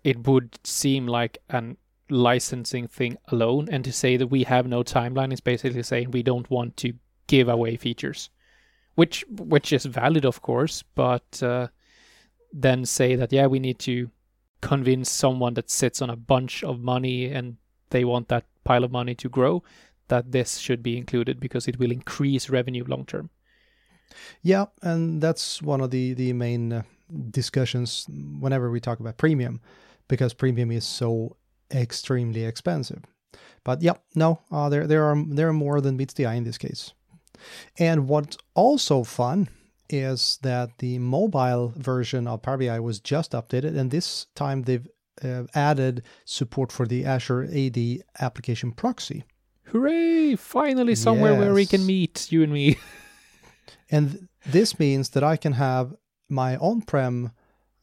it 0.05 0.27
would 0.27 0.59
seem 0.65 1.07
like 1.07 1.39
an 1.51 1.77
licensing 2.11 2.89
thing 2.89 3.19
alone. 3.29 3.69
And 3.71 3.85
to 3.85 3.93
say 3.93 4.17
that 4.17 4.29
we 4.29 4.45
have 4.45 4.67
no 4.67 4.83
timeline 4.83 5.33
is 5.33 5.41
basically 5.41 5.83
saying 5.83 6.11
we 6.11 6.23
don't 6.23 6.49
want 6.51 6.77
to 6.79 6.95
give 7.27 7.49
away 7.49 7.77
features, 7.77 8.31
which 8.95 9.25
which 9.29 9.73
is 9.73 9.85
valid, 9.85 10.25
of 10.25 10.43
course. 10.43 10.83
But 10.95 11.43
uh, 11.43 11.69
then 12.53 12.85
say 12.85 13.17
that 13.17 13.33
yeah, 13.33 13.47
we 13.47 13.59
need 13.59 13.79
to 13.81 14.11
convince 14.61 15.11
someone 15.11 15.55
that 15.55 15.71
sits 15.71 16.03
on 16.03 16.11
a 16.11 16.17
bunch 16.17 16.65
of 16.65 16.81
money 16.81 17.27
and 17.27 17.57
they 17.91 18.05
want 18.05 18.29
that 18.29 18.45
pile 18.65 18.85
of 18.85 18.91
money 18.91 19.15
to 19.15 19.29
grow 19.29 19.63
that 20.09 20.33
this 20.33 20.59
should 20.59 20.83
be 20.83 20.97
included 20.97 21.41
because 21.41 21.69
it 21.69 21.79
will 21.79 21.93
increase 21.93 22.51
revenue 22.51 22.85
long 22.87 23.05
term. 23.05 23.31
Yeah, 24.43 24.67
and 24.83 25.21
that's 25.21 25.63
one 25.63 25.81
of 25.81 25.91
the 25.91 26.15
the 26.15 26.33
main 26.33 26.73
uh, 26.73 26.83
discussions 27.31 28.07
whenever 28.41 28.71
we 28.71 28.81
talk 28.81 29.01
about 29.01 29.19
premium 29.19 29.61
because 30.09 30.35
premium 30.35 30.71
is 30.71 30.85
so 30.85 31.37
extremely 31.71 32.45
expensive. 32.45 33.03
But 33.65 33.83
yeah, 33.83 33.95
no, 34.15 34.41
uh, 34.51 34.69
there 34.69 34.87
there 34.87 35.05
are 35.05 35.17
there 35.29 35.49
are 35.49 35.53
more 35.53 35.81
than 35.81 35.97
meets 35.97 36.15
the 36.15 36.27
eye 36.27 36.35
in 36.35 36.45
this 36.45 36.59
case. 36.59 36.93
And 37.79 38.09
what's 38.09 38.37
also 38.55 39.05
fun 39.05 39.49
is 39.91 40.39
that 40.43 40.79
the 40.79 40.99
mobile 40.99 41.73
version 41.77 42.27
of 42.27 42.43
Power 42.43 42.59
BI 42.59 42.81
was 42.81 43.01
just 43.01 43.33
updated, 43.33 43.77
and 43.77 43.91
this 43.91 44.27
time 44.35 44.63
they've 44.63 44.87
uh, 45.23 45.45
added 45.55 46.03
support 46.25 46.73
for 46.73 46.87
the 46.87 47.05
Azure 47.05 47.45
AD 47.45 47.79
application 48.21 48.73
proxy. 48.73 49.25
Hooray! 49.73 50.37
Finally, 50.37 50.95
somewhere 50.95 51.33
yes. 51.33 51.41
where 51.41 51.55
we 51.55 51.67
can 51.67 51.85
meet 51.85 52.33
you 52.33 52.43
and 52.43 52.53
me. 52.53 52.79
and 53.91 54.29
this 54.47 54.79
means 54.79 55.11
that 55.11 55.23
I 55.23 55.37
can 55.37 55.53
have 55.53 55.95
my 56.29 56.57
on-prem 56.57 57.33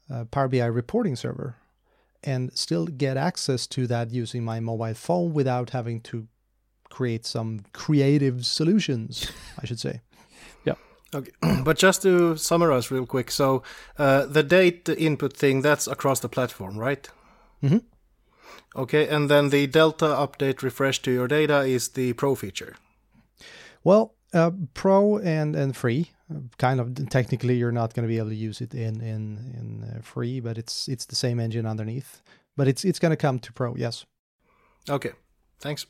uh, 0.09 0.25
Power 0.25 0.47
BI 0.47 0.65
reporting 0.65 1.15
server 1.15 1.57
and 2.23 2.51
still 2.57 2.87
get 2.87 3.17
access 3.17 3.67
to 3.67 3.87
that 3.87 4.11
using 4.11 4.43
my 4.43 4.59
mobile 4.59 4.93
phone 4.93 5.33
without 5.33 5.69
having 5.71 6.01
to 6.01 6.27
create 6.89 7.25
some 7.25 7.61
creative 7.73 8.45
solutions, 8.45 9.31
I 9.61 9.65
should 9.65 9.79
say. 9.79 10.01
Yeah. 10.65 10.73
Okay. 11.13 11.31
but 11.63 11.77
just 11.77 12.01
to 12.01 12.35
summarize 12.35 12.89
real 12.89 13.05
quick, 13.05 13.29
so 13.29 13.63
uh, 13.97 14.25
the 14.25 14.43
date 14.43 14.89
input 14.89 15.33
thing 15.37 15.61
that's 15.61 15.87
across 15.87 16.19
the 16.19 16.29
platform, 16.29 16.77
right? 16.77 17.07
Mm-hmm. 17.63 17.77
Okay, 18.75 19.07
and 19.07 19.29
then 19.29 19.49
the 19.49 19.67
Delta 19.67 20.05
update 20.05 20.61
refresh 20.61 21.01
to 21.03 21.11
your 21.11 21.27
data 21.27 21.61
is 21.61 21.89
the 21.89 22.13
Pro 22.13 22.35
feature. 22.35 22.75
Well, 23.83 24.15
uh, 24.33 24.51
Pro 24.73 25.17
and 25.17 25.55
and 25.55 25.75
free 25.75 26.11
kind 26.57 26.79
of 26.79 27.09
technically 27.09 27.55
you're 27.55 27.71
not 27.71 27.93
going 27.93 28.03
to 28.03 28.07
be 28.07 28.17
able 28.17 28.29
to 28.29 28.35
use 28.35 28.59
it 28.59 28.73
in 28.73 28.99
in 29.01 29.37
in 29.53 29.83
uh, 29.83 30.01
free 30.01 30.39
but 30.39 30.57
it's 30.57 30.87
it's 30.87 31.05
the 31.05 31.15
same 31.15 31.39
engine 31.39 31.67
underneath 31.67 32.23
but 32.57 32.67
it's 32.67 32.83
it's 32.83 32.97
going 32.97 33.11
to 33.11 33.15
come 33.15 33.37
to 33.37 33.53
pro 33.53 33.75
yes 33.75 34.05
okay 34.89 35.11
thanks 35.59 35.85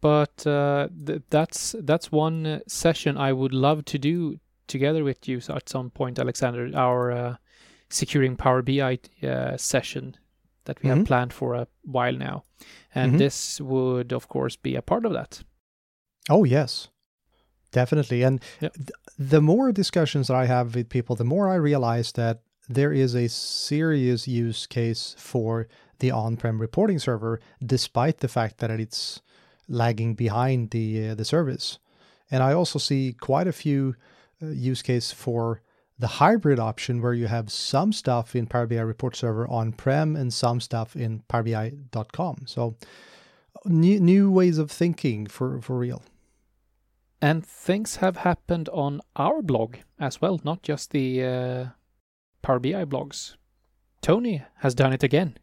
but 0.00 0.46
uh, 0.46 0.88
th- 1.06 1.22
that's 1.30 1.74
that's 1.80 2.12
one 2.12 2.46
uh, 2.46 2.58
session 2.68 3.16
I 3.16 3.32
would 3.32 3.54
love 3.54 3.86
to 3.86 3.98
do 3.98 4.38
together 4.66 5.02
with 5.02 5.26
you 5.26 5.40
at 5.48 5.70
some 5.70 5.88
point, 5.88 6.18
Alexander. 6.18 6.70
Our 6.74 7.10
uh, 7.10 7.36
securing 7.94 8.36
Power 8.36 8.62
BI 8.62 8.98
uh, 9.22 9.56
session 9.56 10.16
that 10.64 10.82
we 10.82 10.88
mm-hmm. 10.88 10.98
have 10.98 11.06
planned 11.06 11.32
for 11.32 11.54
a 11.54 11.66
while 11.82 12.14
now, 12.14 12.44
and 12.94 13.12
mm-hmm. 13.12 13.18
this 13.18 13.60
would 13.60 14.12
of 14.12 14.28
course 14.28 14.56
be 14.56 14.76
a 14.76 14.82
part 14.82 15.04
of 15.04 15.12
that. 15.12 15.42
Oh 16.30 16.44
yes, 16.44 16.88
Definitely. 17.74 18.22
And 18.22 18.40
th- 18.60 18.72
the 19.18 19.40
more 19.40 19.72
discussions 19.72 20.28
that 20.28 20.36
I 20.36 20.46
have 20.46 20.76
with 20.76 20.88
people, 20.88 21.16
the 21.16 21.24
more 21.24 21.48
I 21.48 21.56
realize 21.56 22.12
that 22.12 22.40
there 22.68 22.92
is 22.92 23.16
a 23.16 23.28
serious 23.28 24.28
use 24.28 24.66
case 24.66 25.16
for 25.18 25.66
the 25.98 26.12
on-prem 26.12 26.60
reporting 26.60 27.00
server, 27.00 27.40
despite 27.66 28.18
the 28.18 28.28
fact 28.28 28.58
that 28.58 28.70
it's 28.70 29.20
lagging 29.68 30.14
behind 30.14 30.70
the 30.70 31.08
uh, 31.08 31.14
the 31.16 31.24
service. 31.24 31.80
And 32.30 32.44
I 32.44 32.52
also 32.52 32.78
see 32.78 33.16
quite 33.20 33.48
a 33.48 33.52
few 33.52 33.96
uh, 34.40 34.46
use 34.46 34.82
case 34.82 35.10
for 35.10 35.60
the 35.98 36.06
hybrid 36.06 36.58
option 36.58 37.00
where 37.00 37.14
you 37.14 37.26
have 37.26 37.50
some 37.50 37.92
stuff 37.92 38.34
in 38.34 38.46
Power 38.46 38.66
BI 38.66 38.80
report 38.80 39.16
server 39.16 39.46
on-prem 39.48 40.16
and 40.16 40.32
some 40.32 40.60
stuff 40.60 40.96
in 40.96 41.22
powerbi.com. 41.28 42.42
So 42.46 42.76
new, 43.64 44.00
new 44.00 44.30
ways 44.30 44.58
of 44.58 44.70
thinking 44.70 45.26
for, 45.26 45.60
for 45.60 45.78
real. 45.78 46.02
And 47.22 47.46
things 47.46 47.96
have 47.96 48.18
happened 48.18 48.68
on 48.70 49.00
our 49.16 49.40
blog 49.40 49.76
as 49.98 50.20
well, 50.20 50.40
not 50.44 50.62
just 50.62 50.90
the 50.90 51.24
uh, 51.24 51.66
Power 52.42 52.58
BI 52.58 52.84
blogs. 52.84 53.36
Toni 54.02 54.42
has 54.56 54.74
done 54.74 54.92
it 54.92 55.02
again. 55.02 55.38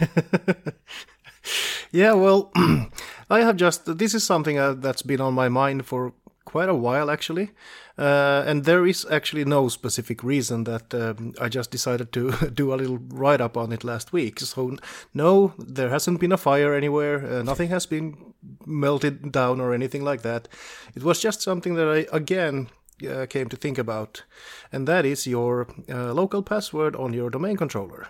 yeah, 1.92 2.12
well, 2.14 2.50
I 3.30 3.40
have 3.40 3.56
just. 3.56 3.98
This 3.98 4.14
is 4.14 4.24
something 4.24 4.58
uh, 4.58 4.72
that's 4.72 5.02
been 5.02 5.20
on 5.20 5.34
my 5.34 5.50
mind 5.50 5.84
for 5.84 6.14
quite 6.44 6.68
a 6.68 6.74
while 6.74 7.10
actually, 7.10 7.50
uh, 7.98 8.44
and 8.46 8.64
there 8.64 8.86
is 8.86 9.06
actually 9.10 9.44
no 9.44 9.68
specific 9.68 10.22
reason 10.22 10.64
that 10.64 10.94
um, 10.94 11.34
I 11.40 11.48
just 11.48 11.70
decided 11.70 12.12
to 12.12 12.30
do 12.54 12.72
a 12.72 12.76
little 12.76 12.98
write 13.08 13.40
up 13.40 13.56
on 13.56 13.72
it 13.72 13.84
last 13.84 14.12
week. 14.12 14.40
So 14.40 14.76
no, 15.14 15.54
there 15.58 15.90
hasn't 15.90 16.20
been 16.20 16.32
a 16.32 16.36
fire 16.36 16.74
anywhere. 16.74 17.24
Uh, 17.24 17.42
nothing 17.42 17.68
has 17.68 17.86
been 17.86 18.34
melted 18.66 19.32
down 19.32 19.60
or 19.60 19.74
anything 19.74 20.04
like 20.04 20.22
that. 20.22 20.48
It 20.94 21.02
was 21.02 21.20
just 21.20 21.42
something 21.42 21.74
that 21.74 21.88
I 21.88 22.16
again 22.16 22.68
uh, 23.08 23.26
came 23.26 23.48
to 23.48 23.56
think 23.56 23.78
about, 23.78 24.24
and 24.70 24.88
that 24.88 25.04
is 25.04 25.26
your 25.26 25.68
uh, 25.88 26.12
local 26.12 26.42
password 26.42 26.96
on 26.96 27.12
your 27.12 27.30
domain 27.30 27.56
controller. 27.56 28.08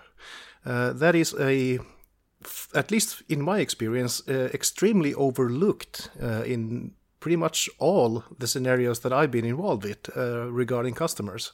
Uh, 0.65 0.93
that 0.93 1.15
is 1.15 1.35
a 1.41 1.79
at 2.75 2.91
least 2.91 3.23
in 3.29 3.41
my 3.41 3.61
experience, 3.61 4.21
uh, 4.29 4.49
extremely 4.53 5.15
overlooked 5.15 6.11
in 6.45 6.91
pretty 7.23 7.37
much 7.37 7.71
all 7.79 8.25
the 8.37 8.49
scenarios 8.49 9.00
that 9.00 9.12
I've 9.12 9.31
been 9.31 9.45
involved 9.45 9.85
with 9.85 10.11
uh, 10.17 10.50
regarding 10.50 10.95
customers. 10.95 11.52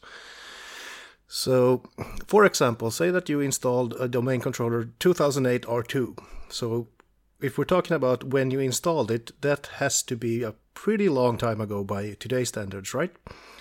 So, 1.27 1.83
for 2.27 2.47
example, 2.47 2.91
say 2.91 3.11
that 3.11 3.29
you 3.29 3.41
installed 3.41 3.93
a 4.01 4.09
domain 4.09 4.41
controller 4.41 4.89
2008 4.99 5.63
R2. 5.63 6.19
So, 6.49 6.89
if 7.43 7.59
we're 7.59 7.65
talking 7.65 7.95
about 7.95 8.25
when 8.25 8.51
you 8.51 8.61
installed 8.61 9.11
it, 9.11 9.31
that 9.43 9.67
has 9.75 10.03
to 10.05 10.17
be 10.17 10.43
a 10.43 10.55
pretty 10.73 11.11
long 11.11 11.37
time 11.37 11.61
ago 11.61 11.85
by 11.85 12.15
today's 12.15 12.49
standards, 12.49 12.95
right? 12.95 13.15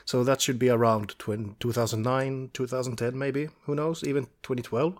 So 0.06 0.24
that 0.24 0.40
should 0.40 0.58
be 0.58 0.70
around 0.70 1.16
2009, 1.20 2.52
2010, 2.54 3.18
maybe. 3.18 3.50
Who 3.66 3.76
knows? 3.76 4.04
Even 4.06 4.26
2012. 4.44 4.98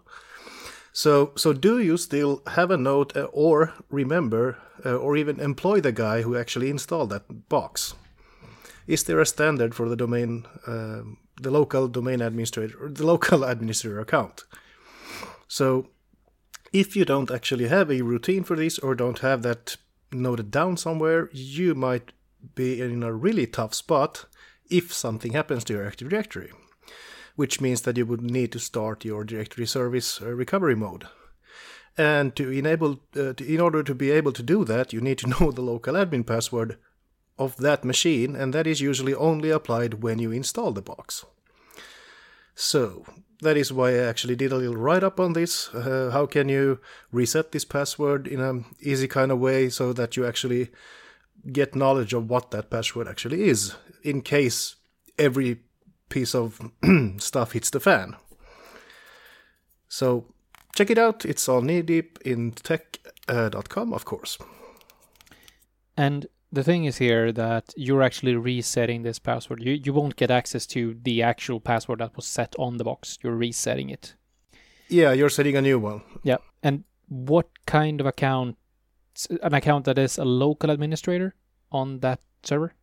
So, 0.98 1.32
so 1.36 1.54
do 1.54 1.78
you 1.78 1.96
still 1.96 2.42
have 2.48 2.72
a 2.72 2.76
note 2.76 3.16
uh, 3.16 3.26
or 3.32 3.72
remember 3.92 4.58
uh, 4.84 4.96
or 4.96 5.16
even 5.16 5.40
employ 5.40 5.80
the 5.80 5.92
guy 5.92 6.24
who 6.24 6.36
actually 6.36 6.72
installed 6.72 7.12
that 7.12 7.50
box? 7.50 7.94
Is 8.88 9.04
there 9.04 9.20
a 9.20 9.26
standard 9.28 9.76
for 9.76 9.88
the 9.88 9.96
domain, 9.96 10.48
uh, 10.66 11.04
the 11.40 11.52
local 11.52 11.88
domain 11.88 12.20
administrator, 12.20 12.86
or 12.86 12.90
the 12.90 13.06
local 13.06 13.44
administrator 13.54 14.00
account? 14.00 14.46
So, 15.48 15.90
if 16.74 16.96
you 16.96 17.06
don't 17.06 17.30
actually 17.30 17.68
have 17.68 17.92
a 17.92 18.02
routine 18.02 18.44
for 18.44 18.56
this 18.56 18.80
or 18.80 18.96
don't 18.96 19.20
have 19.20 19.44
that 19.44 19.78
noted 20.12 20.50
down 20.50 20.78
somewhere, 20.78 21.30
you 21.32 21.76
might 21.76 22.12
be 22.56 22.82
in 22.82 23.04
a 23.04 23.14
really 23.14 23.46
tough 23.46 23.76
spot 23.76 24.26
if 24.68 24.92
something 24.92 25.34
happens 25.34 25.64
to 25.66 25.74
your 25.74 25.86
Active 25.86 26.10
Directory 26.10 26.52
which 27.38 27.62
means 27.62 27.82
that 27.82 27.96
you 27.96 28.06
would 28.06 28.22
need 28.22 28.52
to 28.52 28.60
start 28.60 29.06
your 29.06 29.24
directory 29.24 29.68
service 29.68 30.20
uh, 30.22 30.34
recovery 30.34 30.76
mode. 30.76 31.06
And 31.96 32.36
to 32.36 32.50
enable, 32.50 33.00
uh, 33.16 33.34
to, 33.34 33.46
in 33.46 33.62
order 33.62 33.84
to 33.84 33.94
be 33.94 34.10
able 34.10 34.34
to 34.34 34.44
do 34.44 34.66
that, 34.66 34.92
you 34.92 35.00
need 35.00 35.20
to 35.20 35.28
know 35.40 35.52
the 35.52 35.62
local 35.62 35.94
admin 35.94 36.26
password 36.26 36.78
of 37.38 37.56
that 37.58 37.86
machine, 37.86 38.36
and 38.36 38.54
that 38.56 38.66
is 38.66 38.82
usually 38.82 39.14
only 39.14 39.52
applied 39.52 40.02
when 40.02 40.18
you 40.18 40.32
install 40.32 40.72
the 40.72 40.82
box. 40.82 41.26
So 42.56 43.06
that 43.42 43.56
is 43.56 43.72
why 43.72 43.92
I 43.92 44.08
actually 44.10 44.36
did 44.36 44.52
a 44.52 44.58
little 44.58 44.76
write 44.76 45.04
up 45.04 45.20
on 45.20 45.34
this. 45.34 45.70
Uh, 45.76 46.10
how 46.12 46.26
can 46.26 46.50
you 46.50 46.80
reset 47.12 47.52
this 47.52 47.66
password 47.66 48.26
in 48.28 48.42
an 48.42 48.66
easy 48.82 49.08
kind 49.08 49.32
of 49.32 49.38
way 49.38 49.70
so 49.70 49.94
that 49.94 50.18
you 50.18 50.26
actually 50.26 50.70
get 51.52 51.76
knowledge 51.76 52.14
of 52.14 52.32
what 52.32 52.50
that 52.50 52.72
password 52.72 53.08
actually 53.08 53.44
is 53.44 53.76
in 54.02 54.24
case 54.24 54.78
every 55.20 55.60
piece 56.10 56.36
of 56.36 56.60
stuff 57.18 57.54
hits 57.54 57.70
the 57.70 57.80
fan. 57.80 58.18
So 59.90 60.26
check 60.76 60.90
it 60.90 60.98
out. 60.98 61.26
It's 61.26 61.48
on 61.50 61.68
kneedeepintech.com, 61.68 63.94
uh, 63.94 63.96
of 63.96 64.06
course. 64.06 64.38
And 65.96 66.28
the 66.52 66.64
thing 66.64 66.86
is 66.86 66.98
here 66.98 67.32
that 67.32 67.74
you're 67.76 68.02
actually 68.04 68.36
resetting 68.36 69.04
this 69.04 69.20
password. 69.20 69.64
You 69.64 69.74
you 69.74 69.94
won't 69.94 70.16
get 70.16 70.32
access 70.32 70.66
to 70.68 70.98
the 71.04 71.24
actual 71.24 71.60
password 71.60 72.00
that 72.00 72.16
was 72.16 72.26
set 72.26 72.56
on 72.58 72.78
the 72.78 72.84
box. 72.84 73.20
You're 73.22 73.36
resetting 73.36 73.90
it. 73.90 74.16
Yeah, 74.90 75.12
you're 75.12 75.30
setting 75.30 75.58
a 75.58 75.62
new 75.62 75.80
one. 75.80 76.02
Yeah. 76.24 76.38
And 76.64 76.86
what 77.10 77.50
kind 77.66 78.00
of 78.00 78.08
account? 78.08 78.58
An 79.42 79.56
account 79.56 79.86
that 79.86 79.98
is 79.98 80.20
a 80.20 80.26
local 80.26 80.70
administrator 80.70 81.34
on 81.72 82.00
that 82.00 82.20
server? 82.44 82.76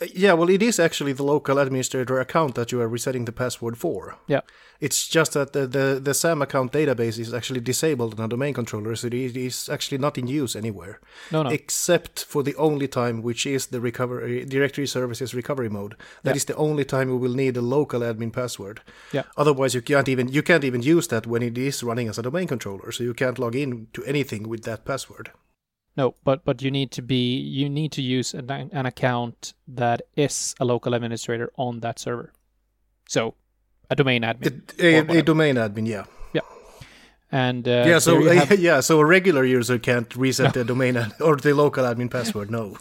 Uh, 0.00 0.06
Yeah, 0.14 0.32
well, 0.34 0.50
it 0.50 0.62
is 0.62 0.78
actually 0.78 1.12
the 1.14 1.24
local 1.24 1.58
administrator 1.58 2.20
account 2.20 2.54
that 2.54 2.70
you 2.72 2.80
are 2.80 2.88
resetting 2.88 3.24
the 3.24 3.32
password 3.32 3.76
for. 3.76 4.16
Yeah. 4.26 4.40
It's 4.80 5.08
just 5.08 5.32
that 5.32 5.52
the, 5.52 5.66
the, 5.66 6.00
the 6.00 6.14
SAM 6.14 6.40
account 6.40 6.70
database 6.72 7.18
is 7.18 7.34
actually 7.34 7.60
disabled 7.60 8.18
on 8.20 8.26
a 8.26 8.28
domain 8.28 8.54
controller, 8.54 8.94
so 8.94 9.08
it 9.08 9.36
is 9.36 9.68
actually 9.68 9.98
not 9.98 10.16
in 10.18 10.28
use 10.28 10.54
anywhere, 10.54 11.00
No, 11.32 11.42
no. 11.42 11.50
except 11.50 12.24
for 12.24 12.44
the 12.44 12.54
only 12.56 12.86
time, 12.86 13.20
which 13.22 13.44
is 13.44 13.66
the 13.66 13.80
recovery 13.80 14.44
directory 14.44 14.86
services 14.86 15.34
recovery 15.34 15.68
mode. 15.68 15.96
That 16.22 16.30
Yeah. 16.34 16.36
is 16.36 16.44
the 16.44 16.54
only 16.56 16.84
time 16.84 17.08
you 17.08 17.16
will 17.16 17.34
need 17.34 17.56
a 17.56 17.60
local 17.60 18.00
admin 18.02 18.32
password. 18.32 18.80
Yeah. 19.12 19.24
Otherwise, 19.36 19.74
you 19.74 19.82
can't 19.82 20.08
even 20.08 20.28
you 20.28 20.42
can't 20.42 20.64
even 20.64 20.82
use 20.82 21.08
that 21.08 21.26
when 21.26 21.42
it 21.42 21.58
is 21.58 21.82
running 21.82 22.08
as 22.08 22.18
a 22.18 22.22
domain 22.22 22.46
controller, 22.46 22.92
so 22.92 23.02
you 23.04 23.14
can't 23.14 23.38
log 23.38 23.56
in 23.56 23.88
to 23.94 24.04
anything 24.04 24.48
with 24.48 24.62
that 24.62 24.84
password. 24.84 25.30
No, 25.98 26.14
but 26.22 26.44
but 26.44 26.62
you 26.62 26.70
need 26.70 26.92
to 26.92 27.02
be 27.02 27.36
you 27.38 27.68
need 27.68 27.90
to 27.92 28.02
use 28.02 28.32
an, 28.32 28.48
an 28.72 28.86
account 28.86 29.52
that 29.66 30.02
is 30.14 30.54
a 30.60 30.64
local 30.64 30.94
administrator 30.94 31.50
on 31.56 31.80
that 31.80 31.98
server. 31.98 32.32
So, 33.08 33.34
a 33.90 33.96
domain 33.96 34.22
admin. 34.22 34.46
It, 34.78 35.10
a, 35.10 35.18
a 35.18 35.22
domain 35.22 35.56
admin, 35.56 35.88
yeah. 35.88 36.04
Yeah. 36.32 36.42
and 37.32 37.66
uh, 37.66 37.84
yeah, 37.84 37.98
so 37.98 38.22
have- 38.22 38.60
yeah, 38.68 38.78
so 38.80 39.00
a 39.00 39.04
regular 39.04 39.44
user 39.44 39.76
can't 39.76 40.14
reset 40.14 40.54
the 40.54 40.64
domain 40.64 40.96
ad- 40.96 41.20
or 41.20 41.34
the 41.34 41.52
local 41.52 41.84
admin 41.84 42.10
password. 42.10 42.48
No. 42.48 42.78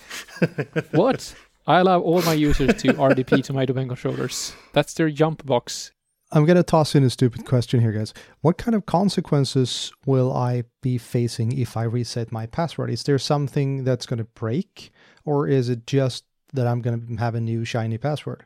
what? 0.92 1.34
I 1.68 1.80
allow 1.80 2.00
all 2.00 2.22
my 2.22 2.34
users 2.34 2.82
to 2.82 2.94
RDP 3.10 3.44
to 3.46 3.54
my 3.54 3.66
domain 3.66 3.88
controllers. 3.88 4.54
That's 4.74 4.94
their 4.94 5.10
jump 5.10 5.44
box. 5.44 5.92
I'm 6.32 6.46
going 6.46 6.58
to 6.58 6.64
toss 6.64 6.94
in 6.94 7.04
a 7.04 7.10
stupid 7.10 7.46
question 7.46 7.80
here, 7.80 7.94
guys. 7.94 8.14
What 8.42 8.58
kind 8.58 8.76
of 8.76 8.86
consequences 8.86 9.94
will 10.06 10.36
I 10.36 10.64
be 10.82 10.98
facing 10.98 11.58
if 11.58 11.78
I 11.78 11.84
reset 11.84 12.32
my 12.32 12.46
password? 12.46 12.90
Is 12.90 13.04
there 13.04 13.18
something 13.18 13.86
that's 13.86 14.06
going 14.06 14.18
to 14.18 14.26
break, 14.26 14.92
or 15.24 15.48
is 15.48 15.70
it 15.70 15.88
just 15.88 16.26
that 16.54 16.68
I'm 16.68 16.82
going 16.82 17.08
to 17.08 17.16
have 17.16 17.36
a 17.36 17.40
new 17.40 17.64
shiny 17.64 17.98
password? 17.98 18.44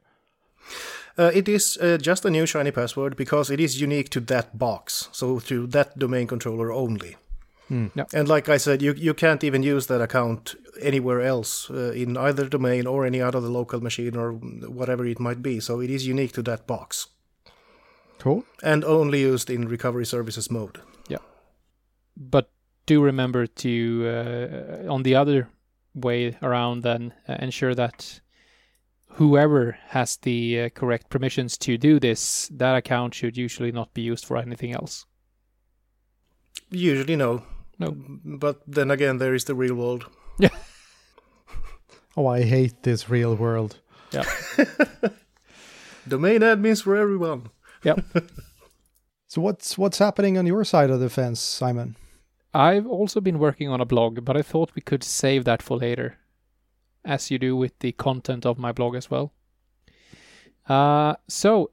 Uh, 1.18 1.32
it 1.34 1.50
is 1.50 1.78
uh, 1.82 1.98
just 1.98 2.24
a 2.24 2.30
new 2.30 2.46
shiny 2.46 2.72
password 2.72 3.16
because 3.16 3.50
it 3.50 3.60
is 3.60 3.82
unique 3.82 4.10
to 4.10 4.20
that 4.20 4.58
box, 4.58 5.10
so 5.12 5.40
to 5.40 5.66
that 5.68 5.98
domain 5.98 6.28
controller 6.28 6.72
only. 6.72 7.16
Yeah. 7.72 8.04
And 8.14 8.27
like 8.27 8.50
I 8.50 8.58
said, 8.58 8.82
you 8.82 8.94
you 8.94 9.14
can't 9.14 9.44
even 9.46 9.64
use 9.64 9.88
that 9.88 10.01
account 10.01 10.55
anywhere 10.82 11.22
else 11.22 11.70
uh, 11.72 11.94
in 11.94 12.18
either 12.18 12.50
domain 12.50 12.86
or 12.86 13.05
any 13.05 13.22
other 13.22 13.40
local 13.40 13.82
machine 13.82 14.18
or 14.18 14.34
whatever 14.34 15.05
it 15.05 15.20
might 15.20 15.42
be. 15.42 15.62
So 15.62 15.79
it 15.79 15.90
is 15.90 16.05
unique 16.05 16.34
to 16.34 16.42
that 16.44 16.68
box 16.68 17.08
Cool. 18.22 18.44
and 18.62 18.84
only 18.86 19.22
used 19.22 19.50
in 19.50 19.68
recovery 19.68 20.05
services 20.05 20.51
mode. 20.51 20.79
Yeah. 21.07 21.18
But 22.16 22.51
do 22.86 23.01
remember 23.01 23.48
to, 23.48 24.86
uh, 24.88 24.94
on 24.94 25.01
the 25.01 25.16
other 25.16 25.50
way 25.96 26.38
around, 26.44 26.84
then 26.84 27.14
uh, 27.27 27.38
ensure 27.40 27.74
that 27.74 28.22
whoever 29.14 29.77
has 29.88 30.18
the 30.18 30.62
uh, 30.62 30.70
correct 30.70 31.10
permissions 31.10 31.57
to 31.57 31.79
do 31.79 32.00
this, 32.00 32.48
that 32.53 32.75
account 32.75 33.16
should 33.16 33.38
usually 33.38 33.72
not 33.72 33.94
be 33.96 34.03
used 34.03 34.25
for 34.25 34.38
anything 34.38 34.72
else. 34.72 35.05
Usually, 36.70 37.16
no. 37.16 37.44
No. 37.79 37.96
But 38.24 38.62
then 38.68 38.92
again, 38.92 39.18
there 39.18 39.34
is 39.34 39.46
the 39.46 39.55
real 39.55 39.74
world. 39.74 40.05
Yeah. 40.38 40.50
oh, 42.18 42.27
I 42.27 42.44
hate 42.44 42.84
this 42.84 43.10
real 43.10 43.36
world. 43.36 43.79
Yeah. 44.12 44.25
Domain 46.07 46.42
admins 46.42 46.84
for 46.84 46.96
everyone. 46.96 47.50
So 49.27 49.39
what's 49.39 49.77
what's 49.77 49.98
happening 50.00 50.37
on 50.37 50.46
your 50.46 50.65
side 50.65 50.89
of 50.89 51.00
the 51.00 51.09
fence, 51.09 51.39
Simon? 51.39 51.96
I've 52.53 52.85
also 52.85 53.22
been 53.22 53.39
working 53.39 53.70
on 53.70 53.79
a 53.79 53.85
blog, 53.85 54.25
but 54.25 54.35
I 54.35 54.41
thought 54.41 54.75
we 54.75 54.81
could 54.81 55.05
save 55.05 55.46
that 55.46 55.61
for 55.61 55.77
later, 55.77 56.17
as 57.05 57.31
you 57.31 57.39
do 57.39 57.55
with 57.55 57.79
the 57.79 57.94
content 57.94 58.46
of 58.46 58.57
my 58.59 58.74
blog 58.74 58.94
as 58.94 59.09
well. 59.09 59.31
Uh, 60.67 61.15
so, 61.29 61.72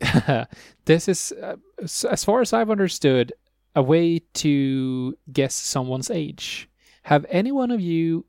this 0.84 1.08
is, 1.08 1.32
uh, 1.42 1.56
s- 1.82 2.04
as 2.04 2.24
far 2.24 2.42
as 2.42 2.52
I've 2.52 2.68
understood, 2.70 3.32
a 3.74 3.82
way 3.82 4.18
to 4.34 5.16
guess 5.32 5.54
someone's 5.54 6.10
age. 6.10 6.68
Have 7.04 7.24
any 7.30 7.52
one 7.52 7.70
of 7.70 7.80
you 7.80 8.26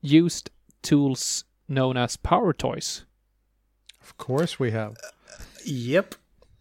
used 0.00 0.50
tools 0.82 1.44
known 1.68 1.98
as 1.98 2.16
Power 2.16 2.54
Toys? 2.54 3.04
Of 4.00 4.16
course 4.16 4.58
we 4.58 4.70
have. 4.70 4.96
Yep. 5.66 6.14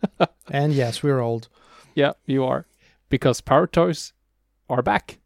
And 0.51 0.73
yes, 0.73 1.01
we're 1.01 1.19
old. 1.19 1.49
Yeah, 1.95 2.13
you 2.25 2.43
are, 2.43 2.67
because 3.09 3.41
Power 3.41 3.67
Toys 3.67 4.13
are 4.69 4.81
back. 4.81 5.19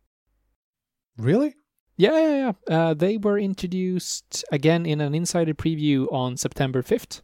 Really? 1.18 1.56
Yeah, 1.98 2.14
yeah, 2.14 2.54
yeah. 2.70 2.76
Uh, 2.76 2.94
they 2.94 3.18
were 3.18 3.38
introduced 3.38 4.46
again 4.52 4.86
in 4.86 5.02
an 5.02 5.14
insider 5.14 5.54
preview 5.54 6.12
on 6.14 6.38
September 6.38 6.82
5th 6.82 7.22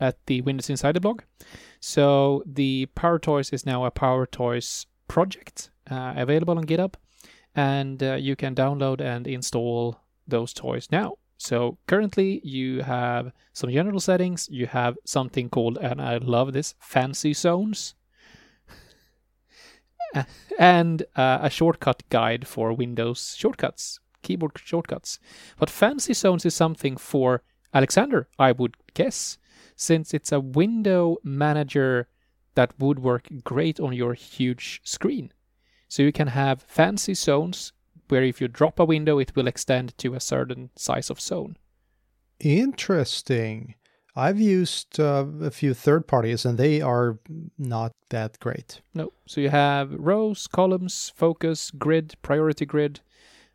at 0.00 0.16
the 0.26 0.40
Windows 0.40 0.70
Insider 0.70 1.00
blog. 1.00 1.22
So 1.80 2.42
the 2.46 2.86
Power 2.94 3.18
Toys 3.18 3.50
is 3.50 3.66
now 3.66 3.84
a 3.84 3.90
Power 3.90 4.24
Toys 4.24 4.86
project 5.08 5.70
uh, 5.90 6.14
available 6.16 6.56
on 6.56 6.64
GitHub, 6.64 6.94
and 7.54 8.02
uh, 8.02 8.14
you 8.14 8.36
can 8.36 8.54
download 8.54 9.00
and 9.00 9.26
install 9.26 10.00
those 10.26 10.54
toys 10.54 10.88
now. 10.90 11.18
So 11.44 11.76
currently 11.86 12.40
you 12.42 12.80
have 12.80 13.30
some 13.52 13.70
general 13.70 14.00
settings. 14.00 14.48
You 14.50 14.66
have 14.66 14.96
something 15.04 15.50
called, 15.50 15.76
and 15.76 16.00
I 16.00 16.16
love 16.16 16.54
this, 16.54 16.74
fancy 16.78 17.34
zones. 17.34 17.94
and 20.58 21.02
uh, 21.14 21.40
a 21.42 21.50
shortcut 21.50 22.02
guide 22.08 22.48
for 22.48 22.72
Windows 22.72 23.34
shortcuts, 23.36 24.00
keyboard 24.22 24.52
shortcuts. 24.56 25.18
But 25.58 25.68
Fancy 25.68 26.14
Zones 26.14 26.46
is 26.46 26.54
something 26.54 26.96
for 26.96 27.42
Alexander, 27.74 28.26
I 28.38 28.52
would 28.52 28.76
guess, 28.94 29.36
since 29.76 30.14
it's 30.14 30.32
a 30.32 30.40
window 30.40 31.18
manager 31.22 32.08
that 32.54 32.72
would 32.78 33.00
work 33.00 33.28
great 33.44 33.78
on 33.78 33.92
your 33.92 34.14
huge 34.14 34.80
screen. 34.82 35.30
So 35.88 36.02
you 36.02 36.12
can 36.12 36.28
have 36.28 36.62
fancy 36.62 37.12
zones 37.12 37.73
where 38.08 38.22
if 38.22 38.40
you 38.40 38.48
drop 38.48 38.78
a 38.78 38.84
window, 38.84 39.18
it 39.18 39.34
will 39.34 39.46
extend 39.46 39.96
to 39.98 40.14
a 40.14 40.20
certain 40.20 40.70
size 40.76 41.10
of 41.10 41.20
zone. 41.20 41.56
Interesting. 42.40 43.74
I've 44.16 44.38
used 44.38 45.00
uh, 45.00 45.26
a 45.42 45.50
few 45.50 45.74
third 45.74 46.06
parties 46.06 46.44
and 46.44 46.56
they 46.56 46.80
are 46.80 47.18
not 47.58 47.92
that 48.10 48.38
great. 48.38 48.80
No. 48.94 49.12
So 49.26 49.40
you 49.40 49.50
have 49.50 49.92
rows, 49.92 50.46
columns, 50.46 51.12
focus, 51.16 51.70
grid, 51.72 52.14
priority 52.22 52.64
grid, 52.64 53.00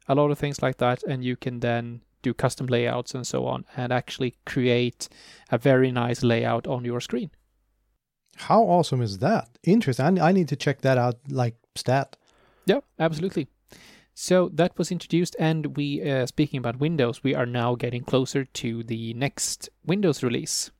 a 0.07 0.15
lot 0.15 0.31
of 0.31 0.39
things 0.39 0.61
like 0.61 0.77
that, 0.77 1.03
and 1.03 1.23
you 1.23 1.37
can 1.37 1.59
then 1.61 2.01
do 2.21 2.33
custom 2.33 2.67
layouts 2.67 3.13
and 3.15 3.25
so 3.25 3.45
on, 3.45 3.63
and 3.77 3.93
actually 3.93 4.35
create 4.45 5.07
a 5.51 5.57
very 5.57 5.91
nice 5.91 6.23
layout 6.23 6.67
on 6.67 6.83
your 6.83 6.99
screen. 6.99 7.31
How 8.35 8.63
awesome 8.63 9.01
is 9.01 9.19
that? 9.19 9.47
Interesting. 9.63 10.19
I, 10.19 10.29
I 10.29 10.31
need 10.33 10.49
to 10.49 10.55
check 10.55 10.81
that 10.81 10.97
out 10.97 11.19
like 11.29 11.55
stat. 11.75 12.17
Yeah, 12.65 12.79
absolutely. 12.99 13.47
So 14.21 14.49
that 14.49 14.77
was 14.77 14.91
introduced, 14.91 15.37
and 15.39 15.77
we, 15.77 16.03
uh, 16.03 16.25
speaking 16.25 16.57
about 16.57 16.77
Windows, 16.77 17.23
we 17.23 17.33
are 17.35 17.45
now 17.45 17.75
getting 17.75 18.03
closer 18.03 18.43
to 18.43 18.83
the 18.83 19.13
next 19.13 19.69
Windows 19.85 20.21
release. 20.21 20.71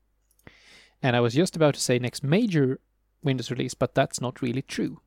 And 1.02 1.16
I 1.16 1.22
was 1.22 1.36
just 1.36 1.56
about 1.56 1.76
to 1.76 1.80
say 1.80 2.00
next 2.00 2.22
major 2.22 2.82
Windows 3.24 3.50
release, 3.50 3.74
but 3.74 3.96
that's 3.96 4.20
not 4.20 4.42
really 4.42 4.62
true. 4.62 5.00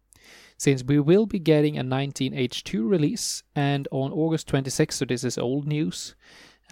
Since 0.56 0.82
we 0.82 0.98
will 0.98 1.26
be 1.26 1.38
getting 1.38 1.76
a 1.76 1.84
19H2 1.84 2.88
release, 2.88 3.42
and 3.54 3.86
on 3.90 4.12
August 4.12 4.48
26th, 4.50 4.92
so 4.94 5.04
this 5.04 5.24
is 5.24 5.36
old 5.36 5.66
news, 5.66 6.14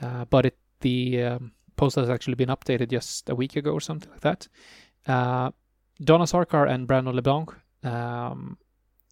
uh, 0.00 0.24
but 0.30 0.46
it, 0.46 0.58
the 0.80 1.22
um, 1.22 1.52
post 1.76 1.96
has 1.96 2.08
actually 2.08 2.36
been 2.36 2.48
updated 2.48 2.88
just 2.88 3.28
a 3.28 3.34
week 3.34 3.54
ago 3.56 3.72
or 3.72 3.82
something 3.82 4.10
like 4.10 4.22
that. 4.22 4.48
Uh, 5.06 5.50
Dona 6.02 6.24
Sarkar 6.24 6.70
and 6.70 6.86
Brandon 6.86 7.14
LeBlanc 7.14 7.54
um, 7.84 8.56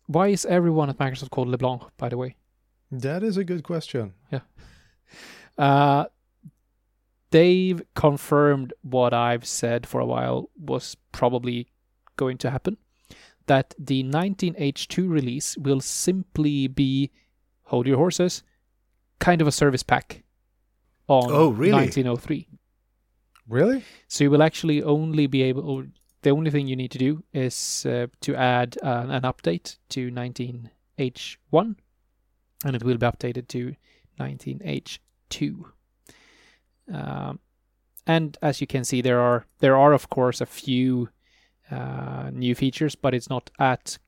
why 0.08 0.28
is 0.28 0.44
everyone 0.46 0.90
at 0.90 0.98
Microsoft 0.98 1.30
called 1.30 1.48
LeBlanc, 1.48 1.82
by 1.96 2.08
the 2.08 2.16
way? 2.16 2.34
That 2.90 3.22
is 3.22 3.36
a 3.36 3.44
good 3.44 3.62
question. 3.62 4.14
Yeah. 4.32 4.40
Uh, 5.56 6.06
they've 7.30 7.80
confirmed 7.94 8.72
what 8.82 9.12
I've 9.12 9.46
said 9.46 9.86
for 9.86 10.00
a 10.00 10.06
while 10.06 10.50
was 10.58 10.96
probably 11.12 11.68
going 12.16 12.38
to 12.38 12.50
happen. 12.50 12.76
That 13.46 13.74
the 13.78 14.02
19H2 14.04 15.08
release 15.08 15.56
will 15.58 15.80
simply 15.80 16.66
be, 16.68 17.10
hold 17.64 17.86
your 17.86 17.96
horses, 17.96 18.42
kind 19.20 19.40
of 19.40 19.46
a 19.46 19.52
service 19.52 19.82
pack 19.82 20.22
on 21.06 21.30
Oh, 21.30 21.48
really? 21.50 21.72
1903. 21.72 22.48
Really? 23.48 23.84
So 24.08 24.24
you 24.24 24.30
will 24.30 24.42
actually 24.42 24.82
only 24.82 25.26
be 25.26 25.42
able, 25.42 25.84
the 26.22 26.30
only 26.30 26.50
thing 26.50 26.66
you 26.66 26.76
need 26.76 26.90
to 26.90 26.98
do 26.98 27.22
is 27.32 27.86
uh, 27.86 28.06
to 28.20 28.34
add 28.34 28.76
uh, 28.82 29.06
an 29.08 29.22
update 29.22 29.76
to 29.90 30.10
19H1, 30.10 31.76
and 32.64 32.76
it 32.76 32.82
will 32.82 32.98
be 32.98 33.06
updated 33.06 33.48
to 33.48 33.76
19H2. 34.18 35.64
Um, 36.92 37.38
and 38.06 38.36
as 38.42 38.60
you 38.60 38.66
can 38.66 38.84
see, 38.84 39.02
there 39.02 39.20
are 39.20 39.46
there 39.58 39.76
are 39.76 39.92
of 39.92 40.08
course 40.08 40.40
a 40.40 40.46
few 40.46 41.10
uh, 41.70 42.30
new 42.32 42.54
features, 42.54 42.94
but 42.94 43.14
it's 43.14 43.28
not 43.28 43.50
at 43.58 43.98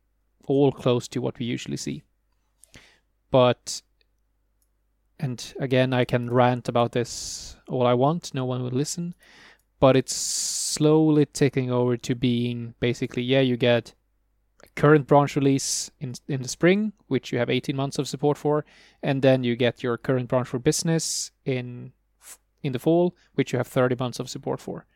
all 0.46 0.72
close 0.72 1.06
to 1.08 1.20
what 1.20 1.38
we 1.38 1.46
usually 1.46 1.76
see. 1.76 2.02
But 3.30 3.82
and 5.18 5.54
again, 5.60 5.92
I 5.92 6.06
can 6.06 6.30
rant 6.30 6.68
about 6.68 6.92
this 6.92 7.56
all 7.68 7.86
I 7.86 7.94
want. 7.94 8.32
No 8.34 8.46
one 8.46 8.62
will 8.62 8.70
listen 8.70 9.14
but 9.80 9.96
it's 9.96 10.14
slowly 10.14 11.26
taking 11.26 11.70
over 11.70 11.96
to 11.96 12.14
being 12.14 12.74
basically 12.80 13.22
yeah 13.22 13.40
you 13.40 13.56
get 13.56 13.94
current 14.76 15.06
branch 15.06 15.34
release 15.34 15.90
in 15.98 16.14
in 16.28 16.42
the 16.42 16.48
spring 16.48 16.92
which 17.08 17.32
you 17.32 17.38
have 17.38 17.50
18 17.50 17.74
months 17.74 17.98
of 17.98 18.06
support 18.06 18.38
for 18.38 18.64
and 19.02 19.22
then 19.22 19.42
you 19.42 19.56
get 19.56 19.82
your 19.82 19.96
current 19.96 20.28
branch 20.28 20.48
for 20.48 20.58
business 20.58 21.32
in 21.44 21.92
in 22.62 22.72
the 22.72 22.78
fall 22.78 23.14
which 23.34 23.52
you 23.52 23.58
have 23.58 23.66
30 23.66 23.96
months 23.98 24.18
of 24.18 24.28
support 24.28 24.60
for. 24.60 24.86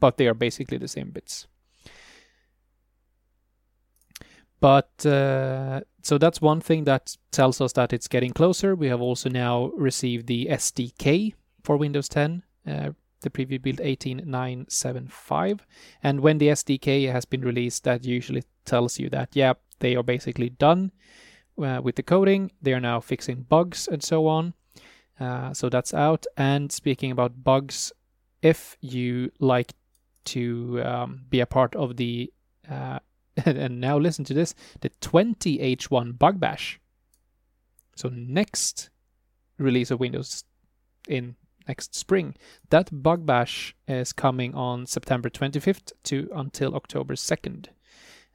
But 0.00 0.16
they 0.16 0.26
are 0.26 0.34
basically 0.34 0.78
the 0.78 0.88
same 0.88 1.10
bits. 1.10 1.46
But 4.60 5.04
uh, 5.06 5.82
so 6.02 6.18
that's 6.18 6.40
one 6.40 6.60
thing 6.60 6.84
that 6.84 7.16
tells 7.30 7.60
us 7.60 7.72
that 7.74 7.92
it's 7.92 8.08
getting 8.08 8.32
closer. 8.32 8.74
We 8.74 8.88
have 8.88 9.00
also 9.00 9.28
now 9.28 9.66
received 9.76 10.26
the 10.26 10.48
sdk 10.50 11.34
for 11.62 11.76
windows 11.76 12.08
10 12.08 12.42
uh, 12.66 12.90
the 13.22 13.30
preview 13.30 13.60
build 13.60 13.80
18975 13.80 15.66
and 16.02 16.20
when 16.20 16.38
the 16.38 16.48
SDK 16.48 17.10
has 17.10 17.24
been 17.24 17.40
released 17.40 17.84
that 17.84 18.04
usually 18.04 18.44
tells 18.64 18.98
you 18.98 19.08
that 19.10 19.30
yeah 19.34 19.54
they 19.78 19.96
are 19.96 20.02
basically 20.02 20.50
done 20.50 20.92
uh, 21.62 21.80
with 21.82 21.96
the 21.96 22.02
coding. 22.02 22.50
They 22.62 22.72
are 22.72 22.80
now 22.80 23.00
fixing 23.00 23.42
bugs 23.42 23.88
and 23.88 24.02
so 24.02 24.26
on. 24.26 24.54
Uh, 25.18 25.52
so 25.54 25.68
that's 25.68 25.94
out. 25.94 26.26
And 26.36 26.70
speaking 26.70 27.10
about 27.10 27.42
bugs 27.42 27.92
if 28.42 28.76
you 28.80 29.32
like 29.40 29.72
to 30.26 30.82
um, 30.84 31.22
be 31.30 31.40
a 31.40 31.46
part 31.46 31.74
of 31.74 31.96
the 31.96 32.32
uh, 32.70 32.98
and 33.44 33.80
now 33.80 33.98
listen 33.98 34.24
to 34.24 34.34
this 34.34 34.54
the 34.80 34.90
20h1 34.90 36.18
bug 36.18 36.40
bash. 36.40 36.80
So 37.96 38.08
next 38.10 38.90
release 39.58 39.90
of 39.90 40.00
windows 40.00 40.44
in 41.08 41.36
next 41.68 41.94
spring. 41.94 42.34
That 42.70 43.02
bug 43.02 43.26
bash 43.26 43.74
is 43.88 44.12
coming 44.12 44.54
on 44.54 44.86
September 44.86 45.28
25th 45.28 45.92
to 46.04 46.28
until 46.34 46.74
October 46.74 47.14
2nd. 47.14 47.66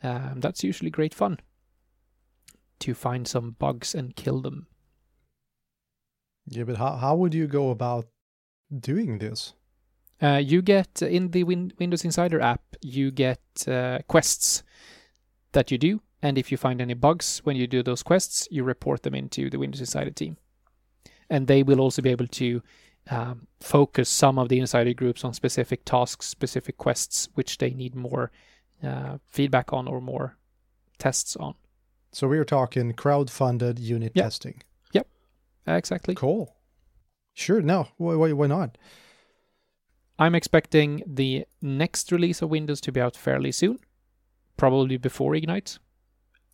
Um, 0.03 0.39
that's 0.39 0.63
usually 0.63 0.89
great 0.89 1.13
fun 1.13 1.39
to 2.79 2.93
find 2.93 3.27
some 3.27 3.55
bugs 3.59 3.95
and 3.95 4.15
kill 4.15 4.41
them. 4.41 4.67
Yeah, 6.47 6.63
but 6.63 6.77
how, 6.77 6.97
how 6.97 7.15
would 7.15 7.33
you 7.33 7.47
go 7.47 7.69
about 7.69 8.07
doing 8.77 9.19
this? 9.19 9.53
Uh, 10.21 10.41
you 10.43 10.61
get 10.61 11.01
in 11.01 11.31
the 11.31 11.43
Win- 11.43 11.73
Windows 11.79 12.05
Insider 12.05 12.41
app, 12.41 12.61
you 12.81 13.11
get 13.11 13.41
uh, 13.67 13.99
quests 14.07 14.63
that 15.53 15.71
you 15.71 15.77
do, 15.77 16.01
and 16.21 16.37
if 16.37 16.51
you 16.51 16.57
find 16.57 16.81
any 16.81 16.93
bugs 16.93 17.39
when 17.43 17.55
you 17.55 17.67
do 17.67 17.81
those 17.81 18.03
quests, 18.03 18.47
you 18.51 18.63
report 18.63 19.03
them 19.03 19.15
into 19.15 19.49
the 19.49 19.57
Windows 19.57 19.79
Insider 19.79 20.11
team. 20.11 20.37
And 21.29 21.47
they 21.47 21.63
will 21.63 21.79
also 21.79 22.01
be 22.01 22.09
able 22.09 22.27
to 22.27 22.61
um, 23.09 23.47
focus 23.59 24.09
some 24.09 24.37
of 24.37 24.49
the 24.49 24.59
insider 24.59 24.93
groups 24.93 25.23
on 25.25 25.33
specific 25.33 25.83
tasks, 25.85 26.27
specific 26.27 26.77
quests, 26.77 27.29
which 27.33 27.57
they 27.57 27.71
need 27.71 27.95
more 27.95 28.31
uh, 28.83 29.17
feedback 29.27 29.73
on 29.73 29.87
or 29.87 29.99
more 30.01 30.37
tests 30.97 31.35
on. 31.35 31.55
So 32.11 32.27
we're 32.27 32.45
talking 32.45 32.93
crowd-funded 32.93 33.79
unit 33.79 34.11
Yep. 34.15 34.23
testing. 34.25 34.61
Yep, 34.93 35.07
exactly. 35.67 36.15
Cool. 36.15 36.55
Sure. 37.33 37.61
No. 37.61 37.87
Why, 37.97 38.15
why, 38.15 38.33
why 38.33 38.47
not? 38.47 38.77
I'm 40.19 40.35
expecting 40.35 41.01
the 41.07 41.45
next 41.61 42.11
release 42.11 42.41
of 42.41 42.49
Windows 42.49 42.81
to 42.81 42.91
be 42.91 43.01
out 43.01 43.15
fairly 43.15 43.51
soon, 43.51 43.79
probably 44.57 44.97
before 44.97 45.33
Ignite. 45.35 45.79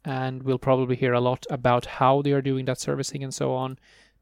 And 0.05 0.43
we'll 0.43 0.60
probably 0.60 0.95
hear 0.95 1.13
a 1.13 1.19
lot 1.19 1.45
about 1.49 1.86
how 1.86 2.21
they 2.21 2.31
are 2.31 2.41
doing 2.41 2.65
that 2.65 2.79
servicing 2.79 3.23
and 3.23 3.33
so 3.33 3.53
on 3.53 3.77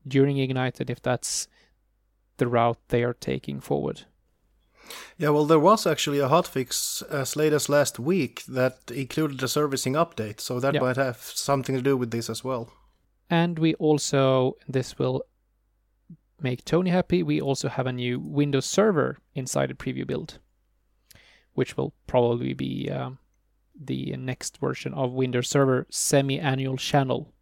during 0.07 0.37
Ignite 0.37 0.79
and 0.79 0.89
if 0.89 1.01
that's 1.01 1.47
the 2.37 2.47
route 2.47 2.77
they 2.89 3.03
are 3.03 3.13
taking 3.13 3.59
forward. 3.59 4.03
Yeah, 5.17 5.29
well, 5.29 5.45
there 5.45 5.59
was 5.59 5.87
actually 5.87 6.19
a 6.19 6.29
hotfix 6.29 7.01
as 7.11 7.35
late 7.35 7.53
as 7.53 7.69
last 7.69 7.97
week 7.99 8.43
that 8.45 8.91
included 8.93 9.41
a 9.41 9.47
servicing 9.47 9.93
update, 9.93 10.39
so 10.39 10.59
that 10.59 10.75
Yeah. 10.75 10.81
might 10.81 10.97
have 10.97 11.17
something 11.17 11.75
to 11.75 11.81
do 11.81 11.97
with 11.97 12.11
this 12.11 12.29
as 12.29 12.43
well. 12.43 12.69
And 13.29 13.57
we 13.57 13.73
also, 13.75 14.57
this 14.67 14.99
will 14.99 15.23
make 16.39 16.63
Toni 16.65 16.91
happy, 16.91 17.23
we 17.23 17.41
also 17.41 17.69
have 17.69 17.87
a 17.87 17.93
new 17.93 18.19
Windows 18.19 18.65
Server 18.67 19.17
inside 19.33 19.71
a 19.71 19.73
preview 19.73 20.05
build, 20.05 20.37
which 21.53 21.75
will 21.77 21.93
probably 22.05 22.53
be 22.53 22.91
um, 22.91 23.17
the 23.79 24.15
next 24.17 24.57
version 24.59 24.93
of 24.93 25.13
Windows 25.13 25.49
Server 25.49 25.87
semi 25.89 26.39
annual 26.39 26.77
channel. 26.77 27.33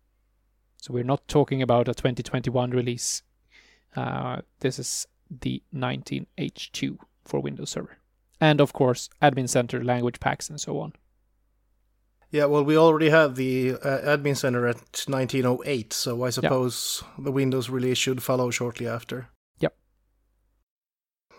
So 0.77 0.93
we're 0.93 1.03
not 1.03 1.27
talking 1.27 1.61
about 1.61 1.87
a 1.89 1.93
2021 1.93 2.71
release. 2.71 3.23
Uh, 3.95 4.41
this 4.59 4.79
is 4.79 5.07
the 5.29 5.61
19H2 5.73 6.97
for 7.25 7.39
Windows 7.39 7.71
Server. 7.71 7.97
And 8.39 8.59
of 8.59 8.73
course, 8.73 9.09
Admin 9.21 9.47
Center 9.47 9.83
language 9.83 10.19
packs 10.19 10.49
and 10.49 10.59
so 10.59 10.79
on. 10.79 10.93
Yeah, 12.33 12.45
well, 12.45 12.63
we 12.63 12.75
already 12.75 13.09
have 13.09 13.35
the 13.35 13.73
uh, 13.73 13.99
admin 14.17 14.35
center 14.35 14.65
at 14.65 14.77
1908, 15.05 15.93
so 15.93 16.23
I 16.23 16.31
suppose 16.31 17.03
the 17.15 17.31
Windows 17.31 17.69
release 17.69 17.99
should 17.99 18.23
follow 18.23 18.49
shortly 18.49 18.87
after. 18.87 19.29
Yep. 19.59 19.75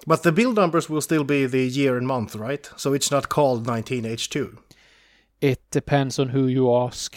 But 0.07 0.23
the 0.23 0.31
build 0.31 0.55
numbers 0.55 0.89
will 0.89 1.01
still 1.01 1.25
be 1.25 1.47
the 1.47 1.67
year 1.67 1.99
and 1.99 2.07
month, 2.07 2.37
right? 2.37 2.71
So 2.77 2.93
it's 2.93 3.11
not 3.11 3.29
called 3.29 3.67
19H2. 3.67 4.57
It 5.41 5.61
depends 5.73 6.21
on 6.21 6.29
who 6.29 6.47
you 6.47 6.73
ask. 6.73 7.17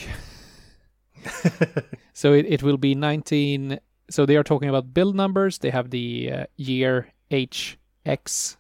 so 2.14 2.34
it, 2.34 2.48
it 2.48 2.64
will 2.64 2.78
be 2.78 2.96
19. 2.96 3.80
So 4.10 4.26
they 4.26 4.38
are 4.38 4.44
talking 4.44 4.70
about 4.70 4.94
build 4.94 5.16
numbers. 5.16 5.58
They 5.60 5.70
have 5.72 5.90
the 5.90 6.32
uh, 6.32 6.46
year 6.56 7.08
HX 7.32 8.58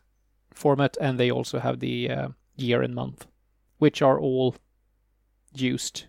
format, 0.53 0.97
and 0.99 1.19
they 1.19 1.31
also 1.31 1.59
have 1.59 1.79
the 1.79 2.09
uh, 2.09 2.27
year 2.57 2.81
and 2.81 2.93
month, 2.93 3.27
which 3.77 4.01
are 4.01 4.19
all 4.19 4.55
used. 5.55 6.05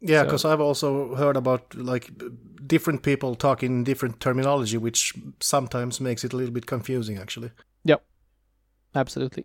Yeah, 0.00 0.20
So- 0.20 0.24
because 0.26 0.44
I've 0.44 0.60
also 0.60 1.14
heard 1.14 1.36
about 1.36 1.74
like 1.74 2.10
different 2.66 3.02
people 3.02 3.34
talking 3.34 3.84
different 3.84 4.20
terminology, 4.20 4.78
which 4.78 5.14
sometimes 5.40 6.00
makes 6.00 6.24
it 6.24 6.32
a 6.32 6.36
little 6.36 6.54
bit 6.54 6.66
confusing, 6.66 7.18
actually. 7.18 7.50
Yeah. 7.84 7.96
Absolutely. 8.94 9.44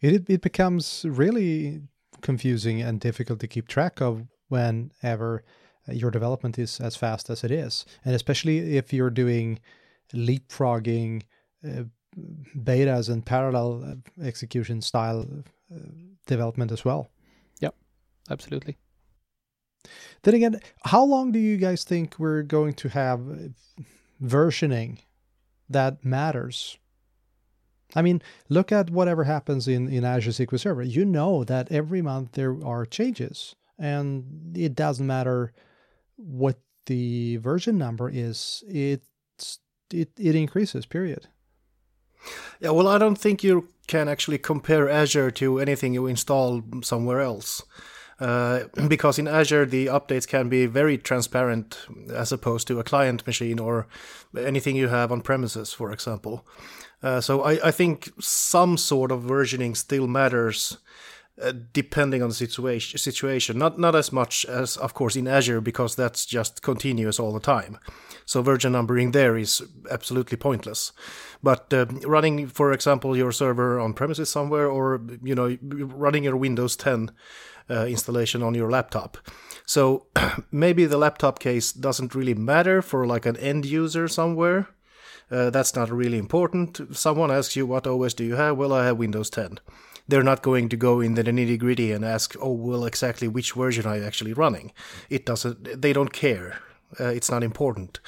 It 0.00 0.30
it 0.30 0.40
becomes 0.40 1.04
really 1.08 1.82
confusing 2.20 2.80
and 2.82 3.00
difficult 3.00 3.40
to 3.40 3.48
keep 3.48 3.66
track 3.68 4.00
of 4.00 4.22
whenever 4.48 5.42
your 5.88 6.10
development 6.10 6.58
is 6.58 6.80
as 6.80 6.96
fast 6.96 7.30
as 7.30 7.44
it 7.44 7.50
is, 7.50 7.84
and 8.04 8.14
especially 8.14 8.76
if 8.76 8.92
you're 8.92 9.10
doing 9.10 9.60
leapfrogging 10.12 11.22
uh, 11.66 11.84
betas 12.56 13.08
and 13.08 13.24
parallel 13.26 13.84
uh, 13.84 14.24
execution 14.24 14.80
style 14.80 15.26
uh, 15.74 15.78
development 16.26 16.72
as 16.72 16.84
well. 16.84 17.10
Yeah, 17.60 17.70
absolutely. 18.30 18.76
Then 20.22 20.34
again, 20.34 20.60
how 20.84 21.04
long 21.04 21.32
do 21.32 21.38
you 21.38 21.56
guys 21.56 21.84
think 21.84 22.18
we're 22.18 22.42
going 22.42 22.74
to 22.74 22.88
have 22.88 23.20
uh, 23.20 23.82
versioning 24.22 24.98
that 25.68 26.04
matters? 26.04 26.78
I 27.94 28.02
mean, 28.02 28.22
look 28.48 28.72
at 28.72 28.90
whatever 28.90 29.24
happens 29.24 29.68
in, 29.68 29.88
in 29.88 30.04
Azure 30.04 30.30
SQL 30.30 30.58
Server. 30.58 30.82
You 30.82 31.04
know 31.04 31.44
that 31.44 31.70
every 31.70 32.02
month 32.02 32.32
there 32.32 32.56
are 32.64 32.86
changes, 32.86 33.54
and 33.78 34.56
it 34.56 34.74
doesn't 34.74 35.06
matter 35.06 35.52
what 36.16 36.58
the 36.86 37.36
version 37.38 37.78
number 37.78 38.10
is. 38.10 38.62
It's 38.68 39.58
it 39.92 40.10
it 40.18 40.34
increases. 40.34 40.86
Period. 40.86 41.28
Yeah, 42.60 42.70
well, 42.70 42.88
I 42.88 42.98
don't 42.98 43.18
think 43.18 43.44
you 43.44 43.68
can 43.86 44.08
actually 44.08 44.38
compare 44.38 44.88
Azure 44.88 45.30
to 45.32 45.58
anything 45.58 45.92
you 45.94 46.06
install 46.06 46.62
somewhere 46.82 47.20
else. 47.20 47.62
Uh, 48.20 48.64
because 48.88 49.18
in 49.18 49.28
Azure, 49.28 49.66
the 49.66 49.86
updates 49.86 50.26
can 50.26 50.48
be 50.48 50.66
very 50.66 50.96
transparent 50.96 51.86
as 52.12 52.32
opposed 52.32 52.66
to 52.68 52.78
a 52.78 52.84
client 52.84 53.26
machine 53.26 53.58
or 53.58 53.86
anything 54.38 54.76
you 54.76 54.88
have 54.88 55.10
on 55.10 55.20
premises, 55.20 55.72
for 55.72 55.92
example. 55.92 56.46
Uh, 57.02 57.20
so 57.20 57.42
I, 57.42 57.68
I, 57.68 57.70
think 57.70 58.10
some 58.18 58.78
sort 58.78 59.12
of 59.12 59.22
versioning 59.22 59.76
still 59.76 60.06
matters. 60.06 60.78
Uh, 61.42 61.52
depending 61.72 62.22
on 62.22 62.28
the 62.28 62.34
situation, 62.34 62.96
situation, 62.96 63.58
not 63.58 63.76
not 63.76 63.96
as 63.96 64.12
much 64.12 64.44
as, 64.44 64.76
of 64.76 64.94
course, 64.94 65.16
in 65.16 65.26
Azure 65.26 65.60
because 65.60 65.96
that's 65.96 66.24
just 66.26 66.62
continuous 66.62 67.18
all 67.18 67.32
the 67.32 67.40
time. 67.40 67.76
So 68.24 68.40
version 68.40 68.70
numbering 68.70 69.10
there 69.10 69.36
is 69.36 69.60
absolutely 69.90 70.36
pointless. 70.36 70.92
But 71.42 71.74
uh, 71.74 71.86
running, 72.06 72.46
for 72.46 72.72
example, 72.72 73.16
your 73.16 73.32
server 73.32 73.80
on 73.80 73.94
premises 73.94 74.30
somewhere, 74.30 74.68
or 74.68 75.00
you 75.24 75.34
know, 75.34 75.58
running 75.60 76.22
your 76.22 76.36
Windows 76.36 76.76
10 76.76 77.10
uh, 77.68 77.86
installation 77.86 78.42
on 78.42 78.54
your 78.54 78.70
laptop. 78.70 79.18
So 79.66 80.06
maybe 80.52 80.86
the 80.86 80.98
laptop 80.98 81.38
case 81.38 81.72
doesn't 81.72 82.14
really 82.14 82.34
matter 82.34 82.80
for 82.80 83.06
like 83.06 83.26
an 83.26 83.36
end 83.38 83.66
user 83.66 84.08
somewhere. 84.08 84.68
Uh, 85.30 85.50
that's 85.50 85.74
not 85.74 85.90
really 85.90 86.18
important. 86.18 86.80
Someone 86.96 87.30
asks 87.30 87.56
you 87.56 87.66
what 87.66 87.86
OS 87.86 88.14
do 88.14 88.24
you 88.24 88.36
have? 88.36 88.56
Well, 88.56 88.72
I 88.72 88.84
have 88.84 88.98
Windows 88.98 89.30
10. 89.30 89.58
They're 90.06 90.22
not 90.22 90.42
going 90.42 90.68
to 90.68 90.76
go 90.76 91.00
in 91.00 91.14
the 91.14 91.24
nitty 91.24 91.58
gritty 91.58 91.92
and 91.92 92.04
ask, 92.04 92.36
oh, 92.40 92.52
well, 92.52 92.84
exactly 92.84 93.28
which 93.28 93.52
version 93.52 93.86
are 93.86 93.96
you 93.96 94.04
actually 94.04 94.32
running? 94.32 94.72
It 95.08 95.24
doesn't. 95.24 95.80
They 95.80 95.92
don't 95.92 96.12
care. 96.12 96.58
Uh, 97.00 97.08
it's 97.08 97.30
not 97.30 97.42
important. 97.42 98.00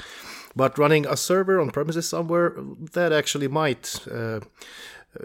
But 0.54 0.78
running 0.78 1.06
a 1.06 1.16
server 1.16 1.60
on 1.60 1.70
premises 1.70 2.08
somewhere, 2.08 2.54
that 2.92 3.12
actually 3.12 3.48
might 3.48 3.98
uh, 4.10 4.40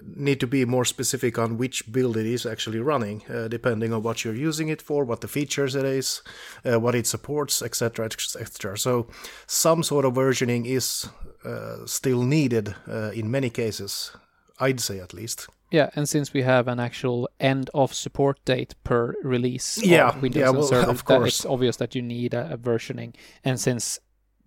need 0.03 0.39
to 0.39 0.47
be 0.47 0.65
more 0.65 0.85
specific 0.85 1.37
on 1.37 1.57
which 1.57 1.91
build 1.91 2.17
it 2.17 2.25
is 2.25 2.45
actually 2.45 2.79
running, 2.79 3.23
uh, 3.29 3.47
depending 3.47 3.93
on 3.93 4.03
what 4.03 4.23
you're 4.23 4.35
using 4.35 4.69
it 4.69 4.81
for, 4.81 5.03
what 5.05 5.21
the 5.21 5.27
features 5.27 5.75
it 5.75 5.85
is, 5.85 6.21
uh, 6.65 6.79
what 6.79 6.95
it 6.95 7.07
supports, 7.07 7.61
etc., 7.61 8.05
etc. 8.05 8.77
So 8.77 9.07
some 9.47 9.83
sort 9.83 10.05
of 10.05 10.13
versioning 10.13 10.65
is 10.65 11.09
uh, 11.45 11.85
still 11.85 12.23
needed 12.23 12.75
uh, 12.87 13.11
in 13.11 13.31
many 13.31 13.49
cases, 13.49 14.11
I'd 14.59 14.79
say 14.79 14.99
at 14.99 15.13
least. 15.13 15.47
Yeah, 15.71 15.89
and 15.95 16.07
since 16.07 16.33
we 16.33 16.41
have 16.41 16.67
an 16.67 16.79
actual 16.79 17.29
end 17.39 17.69
of 17.73 17.93
support 17.93 18.43
date 18.43 18.75
per 18.83 19.15
release 19.23 19.81
yeah, 19.81 20.17
Windows 20.19 20.39
yeah, 20.41 20.49
well, 20.49 20.63
server, 20.63 20.91
of 20.91 21.05
course. 21.05 21.39
it's 21.39 21.45
obvious 21.45 21.77
that 21.77 21.95
you 21.95 22.01
need 22.01 22.33
a, 22.33 22.53
a 22.53 22.57
versioning. 22.57 23.15
And 23.45 23.57
since 23.57 23.97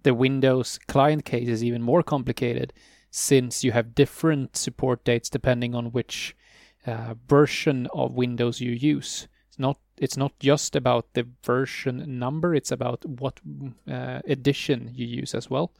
the 0.03 0.13
Windows 0.13 0.79
client 0.87 1.25
case 1.25 1.49
is 1.49 1.65
even 1.65 1.81
more 1.81 2.03
complicated, 2.03 2.75
since 3.11 3.65
you 3.65 3.73
have 3.73 3.95
different 3.95 4.57
support 4.57 5.03
dates 5.05 5.31
depending 5.31 5.75
on 5.75 5.93
which 5.93 6.37
uh, 6.87 7.15
version 7.27 7.89
of 7.95 8.13
Windows 8.13 8.61
you 8.61 8.73
use. 8.73 9.27
It's 9.49 9.59
not 9.59 9.79
it's 9.97 10.17
not 10.17 10.39
just 10.41 10.77
about 10.77 11.15
the 11.15 11.27
version 11.43 12.19
number; 12.19 12.55
it's 12.55 12.73
about 12.73 13.05
what 13.07 13.41
uh, 13.91 14.21
edition 14.27 14.91
you 14.93 15.07
use 15.07 15.35
as 15.35 15.49
well. 15.49 15.73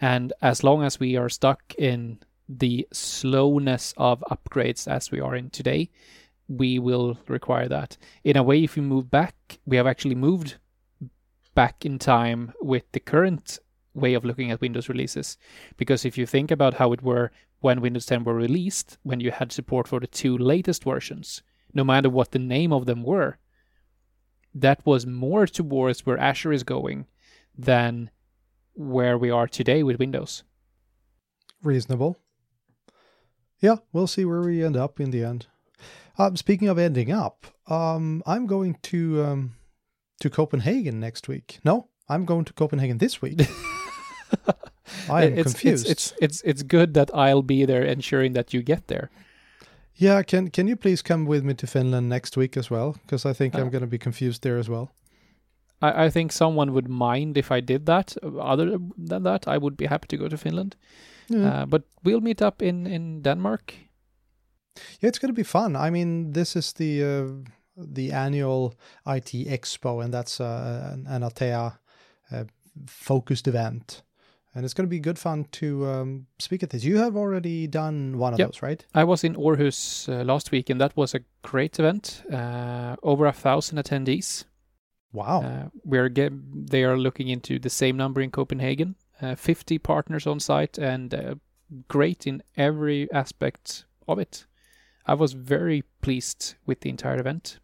And 0.00 0.32
as 0.42 0.62
long 0.62 0.82
as 0.82 1.00
we 1.00 1.16
are 1.16 1.28
stuck 1.28 1.74
in 1.78 2.18
the 2.48 2.86
slowness 2.92 3.92
of 3.96 4.24
upgrades 4.30 4.86
as 4.86 5.10
we 5.10 5.20
are 5.20 5.34
in 5.34 5.50
today, 5.50 5.90
we 6.48 6.78
will 6.78 7.18
require 7.28 7.68
that. 7.68 7.96
In 8.24 8.36
a 8.36 8.42
way, 8.42 8.62
if 8.62 8.76
we 8.76 8.82
move 8.82 9.10
back, 9.10 9.58
we 9.66 9.76
have 9.76 9.86
actually 9.86 10.14
moved 10.14 10.56
back 11.54 11.84
in 11.84 11.98
time 11.98 12.52
with 12.60 12.84
the 12.92 13.00
current 13.00 13.58
way 13.94 14.14
of 14.14 14.24
looking 14.24 14.50
at 14.50 14.60
Windows 14.60 14.88
releases. 14.88 15.38
Because 15.76 16.04
if 16.04 16.16
you 16.16 16.26
think 16.26 16.50
about 16.50 16.74
how 16.74 16.92
it 16.92 17.02
were 17.02 17.32
when 17.60 17.80
Windows 17.80 18.06
10 18.06 18.24
were 18.24 18.34
released, 18.34 18.98
when 19.02 19.20
you 19.20 19.30
had 19.30 19.50
support 19.50 19.88
for 19.88 19.98
the 19.98 20.06
two 20.06 20.36
latest 20.36 20.84
versions, 20.84 21.42
no 21.72 21.82
matter 21.82 22.10
what 22.10 22.30
the 22.30 22.38
name 22.38 22.72
of 22.72 22.86
them 22.86 23.02
were, 23.02 23.38
that 24.54 24.84
was 24.86 25.06
more 25.06 25.46
towards 25.46 26.06
where 26.06 26.18
Azure 26.18 26.52
is 26.52 26.62
going 26.62 27.06
than 27.56 28.10
where 28.74 29.18
we 29.18 29.30
are 29.30 29.48
today 29.48 29.82
with 29.82 29.98
Windows. 29.98 30.44
Reasonable. 31.62 32.18
Yeah, 33.60 33.76
we'll 33.92 34.06
see 34.06 34.24
where 34.24 34.40
we 34.40 34.64
end 34.64 34.76
up 34.76 35.00
in 35.00 35.10
the 35.10 35.24
end. 35.24 35.46
Um, 36.18 36.36
speaking 36.36 36.68
of 36.68 36.78
ending 36.78 37.12
up, 37.12 37.46
um, 37.66 38.22
I'm 38.26 38.46
going 38.46 38.78
to 38.84 39.22
um, 39.24 39.56
to 40.20 40.30
Copenhagen 40.30 41.00
next 41.00 41.28
week. 41.28 41.58
No, 41.64 41.88
I'm 42.08 42.24
going 42.24 42.44
to 42.44 42.52
Copenhagen 42.52 42.98
this 42.98 43.20
week. 43.20 43.40
I 45.08 45.24
am 45.24 45.38
it's, 45.38 45.52
confused. 45.52 45.88
It's, 45.88 46.12
it's 46.12 46.20
it's 46.20 46.42
it's 46.42 46.62
good 46.62 46.94
that 46.94 47.10
I'll 47.14 47.42
be 47.42 47.64
there, 47.64 47.82
ensuring 47.82 48.32
that 48.32 48.54
you 48.54 48.62
get 48.62 48.88
there. 48.88 49.10
Yeah, 49.94 50.22
can 50.22 50.48
can 50.48 50.68
you 50.68 50.76
please 50.76 51.02
come 51.02 51.24
with 51.26 51.44
me 51.44 51.54
to 51.54 51.66
Finland 51.66 52.08
next 52.08 52.36
week 52.36 52.56
as 52.56 52.70
well? 52.70 52.96
Because 53.02 53.24
I 53.24 53.32
think 53.32 53.54
uh, 53.54 53.58
I'm 53.58 53.70
going 53.70 53.84
to 53.84 53.86
be 53.86 53.98
confused 53.98 54.42
there 54.42 54.58
as 54.58 54.68
well. 54.68 54.90
I, 55.80 56.06
I 56.06 56.10
think 56.10 56.32
someone 56.32 56.72
would 56.72 56.88
mind 56.88 57.36
if 57.36 57.50
I 57.50 57.60
did 57.60 57.86
that. 57.86 58.16
Other 58.22 58.78
than 58.96 59.22
that, 59.22 59.48
I 59.48 59.58
would 59.58 59.76
be 59.76 59.86
happy 59.86 60.08
to 60.08 60.16
go 60.16 60.28
to 60.28 60.36
Finland. 60.36 60.76
Yeah. 61.28 61.62
Uh, 61.62 61.66
but 61.66 61.82
we'll 62.04 62.20
meet 62.20 62.42
up 62.42 62.62
in 62.62 62.86
in 62.86 63.22
Denmark. 63.22 63.74
Yeah, 65.00 65.08
it's 65.08 65.18
going 65.18 65.34
to 65.34 65.40
be 65.40 65.42
fun. 65.42 65.76
I 65.76 65.90
mean, 65.90 66.32
this 66.32 66.56
is 66.56 66.72
the 66.72 67.04
uh, 67.04 67.28
the 67.76 68.12
annual 68.12 68.74
IT 69.06 69.32
Expo, 69.48 70.04
and 70.04 70.12
that's 70.12 70.40
uh, 70.40 70.90
an, 70.92 71.06
an 71.06 71.22
Atea 71.22 71.78
uh, 72.32 72.44
focused 72.86 73.48
event 73.48 74.02
and 74.56 74.64
it's 74.64 74.72
going 74.72 74.86
to 74.86 74.90
be 74.90 74.98
good 74.98 75.18
fun 75.18 75.44
to 75.52 75.86
um, 75.86 76.26
speak 76.38 76.62
at 76.62 76.70
this. 76.70 76.82
You 76.82 76.96
have 76.96 77.14
already 77.14 77.66
done 77.66 78.16
one 78.16 78.32
of 78.32 78.38
yep. 78.38 78.48
those, 78.48 78.62
right? 78.62 78.84
I 78.94 79.04
was 79.04 79.22
in 79.22 79.36
Aarhus 79.36 80.08
uh, 80.08 80.24
last 80.24 80.50
week, 80.50 80.70
and 80.70 80.80
that 80.80 80.96
was 80.96 81.14
a 81.14 81.20
great 81.42 81.78
event. 81.78 82.22
Uh, 82.32 82.96
over 83.02 83.26
a 83.26 83.32
thousand 83.32 83.76
attendees. 83.78 84.44
Wow! 85.12 85.42
Uh, 85.42 85.68
we're 85.84 86.08
get, 86.08 86.32
they 86.70 86.84
are 86.84 86.96
looking 86.96 87.28
into 87.28 87.58
the 87.58 87.68
same 87.68 87.98
number 87.98 88.22
in 88.22 88.30
Copenhagen. 88.30 88.96
Uh, 89.20 89.34
Fifty 89.34 89.78
partners 89.78 90.26
on 90.26 90.40
site, 90.40 90.78
and 90.78 91.14
uh, 91.14 91.34
great 91.88 92.26
in 92.26 92.42
every 92.56 93.10
aspect 93.12 93.86
of 94.06 94.18
it. 94.18 94.46
I 95.06 95.14
was 95.14 95.32
very 95.32 95.84
pleased 96.02 96.54
with 96.66 96.80
the 96.80 96.90
entire 96.90 97.18
event. 97.18 97.58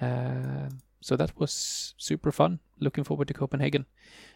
Uh, 0.00 0.70
so 1.00 1.16
that 1.16 1.38
was 1.38 1.94
super 1.98 2.32
fun. 2.32 2.58
Looking 2.80 3.04
forward 3.04 3.28
to 3.28 3.34
Copenhagen. 3.34 3.86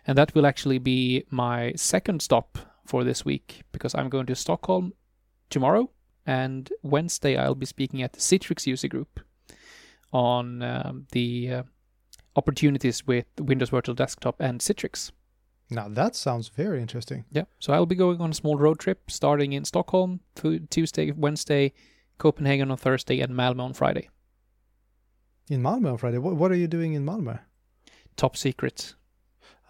And 0.06 0.16
that 0.16 0.34
will 0.34 0.46
actually 0.46 0.78
be 0.78 1.24
my 1.30 1.72
second 1.76 2.22
stop 2.22 2.58
for 2.86 3.02
this 3.04 3.24
week 3.24 3.62
because 3.72 3.94
I'm 3.94 4.08
going 4.08 4.26
to 4.26 4.34
Stockholm 4.34 4.92
tomorrow. 5.48 5.90
And 6.26 6.70
Wednesday, 6.82 7.36
I'll 7.36 7.54
be 7.54 7.66
speaking 7.66 8.02
at 8.02 8.12
the 8.12 8.20
Citrix 8.20 8.66
user 8.66 8.88
group 8.88 9.20
on 10.12 10.62
um, 10.62 11.06
the 11.12 11.52
uh, 11.52 11.62
opportunities 12.36 13.06
with 13.06 13.26
Windows 13.38 13.70
Virtual 13.70 13.94
Desktop 13.94 14.36
and 14.38 14.60
Citrix. 14.60 15.12
Now 15.70 15.88
that 15.88 16.16
sounds 16.16 16.48
very 16.48 16.80
interesting. 16.80 17.24
Yeah, 17.30 17.44
so 17.60 17.72
I'll 17.72 17.86
be 17.86 17.94
going 17.94 18.20
on 18.20 18.30
a 18.30 18.34
small 18.34 18.58
road 18.58 18.80
trip 18.80 19.10
starting 19.10 19.52
in 19.52 19.64
Stockholm 19.64 20.20
Tuesday, 20.68 21.12
Wednesday, 21.12 21.72
Copenhagen 22.18 22.70
on 22.70 22.76
Thursday, 22.76 23.20
and 23.20 23.34
Malmo 23.36 23.64
on 23.64 23.72
Friday. 23.72 24.08
In 25.48 25.62
Malmo 25.62 25.92
on 25.92 25.98
Friday? 25.98 26.18
What, 26.18 26.36
what 26.36 26.50
are 26.50 26.56
you 26.56 26.68
doing 26.68 26.94
in 26.94 27.04
Malmo? 27.04 27.38
Top 28.16 28.36
secret. 28.36 28.94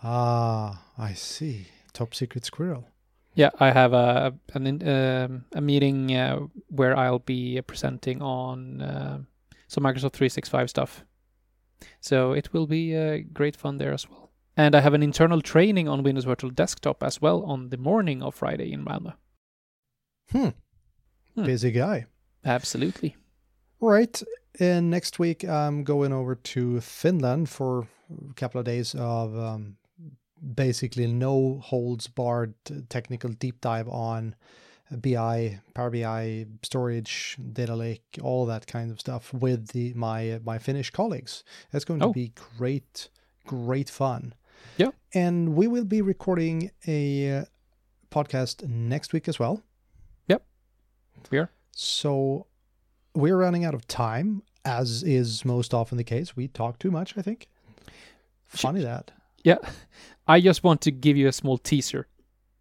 Ah, 0.02 0.82
I 0.96 1.12
see. 1.12 1.66
Top 1.92 2.14
secret 2.14 2.44
squirrel. 2.44 2.88
Yeah, 3.34 3.50
I 3.60 3.70
have 3.70 3.92
a 3.92 4.34
an, 4.54 4.66
um, 4.88 5.44
a 5.52 5.60
meeting 5.60 6.14
uh, 6.16 6.40
where 6.68 6.96
I'll 6.96 7.20
be 7.20 7.60
presenting 7.62 8.22
on 8.22 8.82
uh, 8.82 9.18
some 9.68 9.84
Microsoft 9.84 10.14
365 10.14 10.70
stuff. 10.70 11.04
So 12.00 12.32
it 12.32 12.52
will 12.52 12.66
be 12.66 12.96
uh, 12.96 13.18
great 13.32 13.56
fun 13.56 13.78
there 13.78 13.92
as 13.92 14.08
well. 14.08 14.29
And 14.61 14.75
I 14.75 14.81
have 14.81 14.92
an 14.92 15.03
internal 15.03 15.40
training 15.40 15.88
on 15.88 16.03
Windows 16.03 16.25
Virtual 16.25 16.51
Desktop 16.51 17.03
as 17.03 17.18
well 17.18 17.42
on 17.44 17.70
the 17.70 17.79
morning 17.79 18.23
of 18.23 18.35
Friday 18.35 18.70
in 18.70 18.85
Malmö. 18.85 19.14
Hmm. 20.31 20.49
hmm. 21.35 21.44
Busy 21.44 21.70
guy. 21.70 22.05
Absolutely. 22.44 23.16
Right. 23.81 24.23
And 24.59 24.90
next 24.90 25.18
week 25.18 25.49
I'm 25.49 25.83
going 25.83 26.12
over 26.12 26.35
to 26.35 26.83
Finland 26.83 27.49
for 27.49 27.88
a 28.31 28.35
couple 28.35 28.59
of 28.59 28.66
days 28.66 28.94
of 28.94 29.35
um, 29.35 29.79
basically 30.55 31.07
no 31.07 31.61
holds 31.64 32.07
barred 32.07 32.53
technical 32.90 33.31
deep 33.31 33.62
dive 33.62 33.88
on 33.88 34.35
BI, 35.01 35.59
Power 35.73 35.88
BI, 35.88 36.44
storage, 36.62 37.38
data 37.55 37.75
lake, 37.75 38.18
all 38.20 38.44
that 38.44 38.66
kind 38.66 38.90
of 38.90 39.01
stuff 39.01 39.33
with 39.33 39.68
the 39.68 39.94
my 39.94 40.38
my 40.44 40.59
Finnish 40.59 40.90
colleagues. 40.90 41.44
It's 41.73 41.87
going 41.87 42.03
oh. 42.03 42.09
to 42.09 42.12
be 42.12 42.35
great, 42.59 43.09
great 43.46 43.88
fun. 43.88 44.35
Yeah, 44.77 44.90
and 45.14 45.55
we 45.55 45.66
will 45.66 45.85
be 45.85 46.03
recording 46.03 46.70
a 46.87 47.44
podcast 48.11 48.66
next 48.68 49.12
week 49.12 49.29
as 49.29 49.38
well. 49.38 49.62
Yep, 50.29 50.42
we 51.31 51.38
are. 51.38 51.51
So 51.73 52.46
we're 53.14 53.37
running 53.37 53.64
out 53.64 53.75
of 53.75 53.87
time, 53.87 54.42
as 54.64 55.03
is 55.03 55.44
most 55.44 55.75
often 55.75 55.99
the 55.99 56.05
case. 56.05 56.37
We 56.37 56.49
talk 56.49 56.79
too 56.79 56.90
much, 56.90 57.16
I 57.16 57.23
think. 57.23 57.49
Funny 58.46 58.83
that. 58.83 59.11
Yeah, 59.44 59.59
I 60.27 60.40
just 60.40 60.64
want 60.64 60.81
to 60.83 60.90
give 60.90 61.16
you 61.16 61.29
a 61.29 61.33
small 61.33 61.59
teaser 61.59 62.07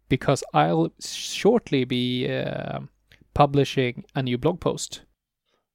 because 0.08 0.42
I'll 0.52 0.92
shortly 1.00 1.84
be 1.84 2.30
uh, 2.30 2.80
publishing 3.34 4.04
a 4.14 4.22
new 4.22 4.38
blog 4.38 4.60
post 4.60 5.02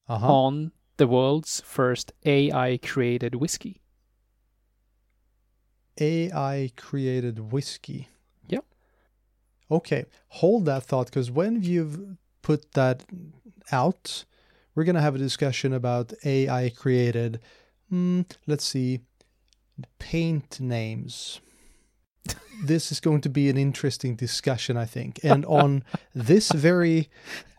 uh-huh. 0.08 0.32
on 0.32 0.72
the 0.98 1.08
world's 1.08 1.62
first 1.62 2.14
AI 2.26 2.78
created 2.84 3.36
whiskey? 3.36 3.82
AI 6.00 6.72
created 6.76 7.52
whiskey. 7.52 8.10
Yeah. 8.48 8.60
Okay, 9.70 10.06
hold 10.30 10.66
that 10.66 10.84
thought 10.84 11.08
because 11.08 11.32
when 11.32 11.64
you've 11.64 12.18
put 12.42 12.74
that 12.74 13.04
out, 13.72 14.26
we're 14.76 14.84
going 14.84 14.96
to 14.96 15.02
have 15.02 15.16
a 15.16 15.20
discussion 15.20 15.74
about 15.74 16.14
AI 16.24 16.70
created, 16.70 17.40
mm, 17.92 18.26
let's 18.46 18.66
see, 18.66 19.00
paint 20.00 20.60
names. 20.60 21.40
this 22.64 22.92
is 22.92 23.00
going 23.00 23.22
to 23.22 23.30
be 23.30 23.50
an 23.50 23.58
interesting 23.58 24.16
discussion, 24.16 24.78
I 24.78 24.86
think. 24.86 25.20
And 25.24 25.46
on 25.46 25.84
this 26.14 26.52
very 26.52 27.10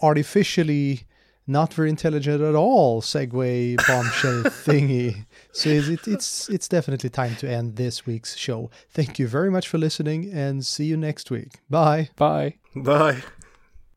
artificially 0.03 1.07
not 1.47 1.73
very 1.73 1.89
intelligent 1.89 2.43
at 2.43 2.55
all 2.55 3.01
segue 3.01 3.77
bombshell 3.87 4.43
thingy. 4.67 5.27
So 5.53 5.71
it's, 5.71 6.07
it's 6.09 6.49
it's 6.49 6.69
definitely 6.69 7.11
time 7.11 7.37
to 7.37 7.49
end 7.51 7.77
this 7.77 8.07
week's 8.07 8.37
show. 8.37 8.71
Thank 8.91 9.19
you 9.19 9.29
very 9.29 9.51
much 9.51 9.69
for 9.69 9.79
listening 9.79 10.31
and 10.33 10.65
see 10.65 10.87
you 10.87 10.97
next 10.97 11.31
week. 11.31 11.61
Bye. 11.71 12.11
Bye. 12.17 12.57
Bye. 12.75 13.23